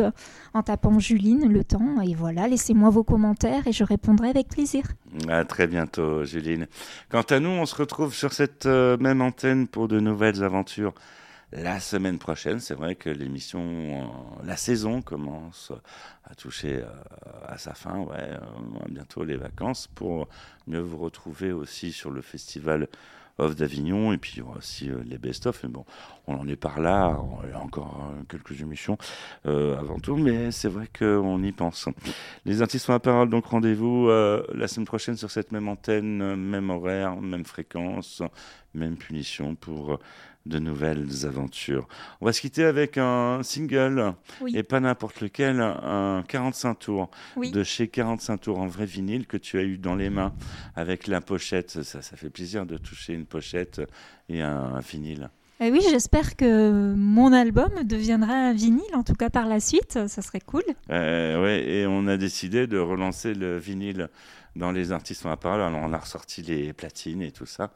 [0.53, 2.01] en tapant Juline Le Temps.
[2.01, 4.83] Et voilà, laissez-moi vos commentaires et je répondrai avec plaisir.
[5.29, 6.67] À très bientôt, Juline.
[7.09, 10.93] Quant à nous, on se retrouve sur cette euh, même antenne pour de nouvelles aventures
[11.53, 12.59] la semaine prochaine.
[12.59, 15.71] C'est vrai que l'émission, euh, la saison commence
[16.25, 16.87] à toucher euh,
[17.47, 17.99] à sa fin.
[17.99, 18.39] Ouais, euh,
[18.89, 20.27] bientôt les vacances pour
[20.67, 22.87] mieux vous retrouver aussi sur le festival
[23.39, 25.63] Off d'Avignon et puis aussi les best-of.
[25.63, 25.85] Mais bon,
[26.27, 27.19] on en est par là.
[27.43, 28.95] Il y a encore quelques émissions
[29.43, 31.89] avant tout, mais c'est vrai qu'on y pense.
[32.45, 36.69] Les artistes sont à parole, donc rendez-vous la semaine prochaine sur cette même antenne, même
[36.69, 38.21] horaire, même fréquence,
[38.75, 39.99] même punition pour
[40.45, 41.87] de nouvelles aventures.
[42.19, 44.51] On va se quitter avec un single, Oui.
[44.55, 47.51] et pas n'importe lequel, un 45 tours Oui.
[47.51, 50.33] de chez 45 tours en vrai vinyle que tu as eu dans les mains
[50.75, 51.83] avec la pochette.
[51.83, 53.81] Ça, ça fait plaisir de toucher une pochette
[54.29, 55.29] et un, un vinyle.
[55.63, 60.07] Et oui, j'espère que mon album deviendra un vinyle, en tout cas par la suite.
[60.07, 60.63] Ça serait cool.
[60.89, 64.09] Euh, ouais, et on a décidé de relancer le vinyle
[64.55, 65.61] dans les artistes en la parole.
[65.61, 67.71] Alors, on a ressorti les platines et tout ça.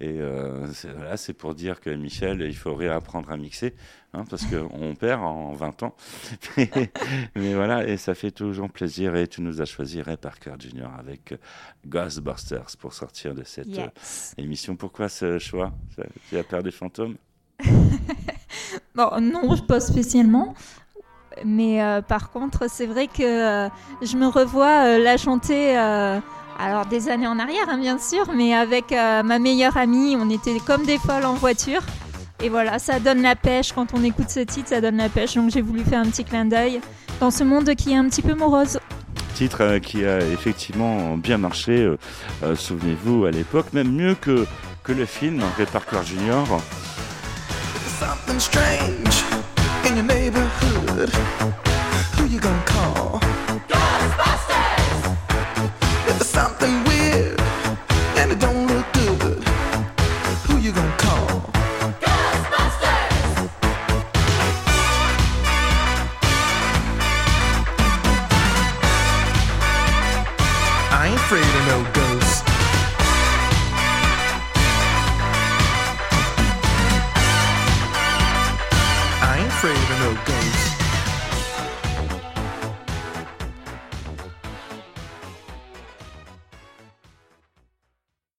[0.00, 3.74] Et euh, c'est- voilà, c'est pour dire que Michel, il faut réapprendre à mixer,
[4.12, 5.96] hein, parce qu'on perd en 20 ans.
[6.56, 6.70] mais,
[7.34, 9.16] mais voilà, et ça fait toujours plaisir.
[9.16, 10.88] Et tu nous as choisi Ray Parker Jr.
[10.98, 11.34] avec
[11.86, 13.88] Ghostbusters pour sortir de cette euh,
[14.38, 14.76] émission.
[14.76, 15.72] Pourquoi ce choix?
[16.28, 17.16] Tu as peur des fantômes?
[18.94, 20.54] Bon, non, pas spécialement.
[21.44, 23.68] Mais euh, par contre, c'est vrai que euh,
[24.02, 28.54] je me revois euh, la chanter, alors des années en arrière, hein, bien sûr, mais
[28.54, 31.80] avec ma meilleure amie, on était comme des folles en voiture.
[32.42, 33.72] Et voilà, ça donne la pêche.
[33.72, 35.34] Quand on écoute ce titre, ça donne la pêche.
[35.34, 36.80] Donc j'ai voulu faire un petit clin d'œil
[37.20, 38.78] dans ce monde qui est un petit peu morose.
[39.34, 41.90] titre qui a effectivement bien marché,
[42.54, 44.46] souvenez-vous, à l'époque, même mieux que,
[44.82, 46.58] que le film Ray Parker Jr.
[48.00, 49.22] Something strange
[49.84, 51.69] in your neighborhood.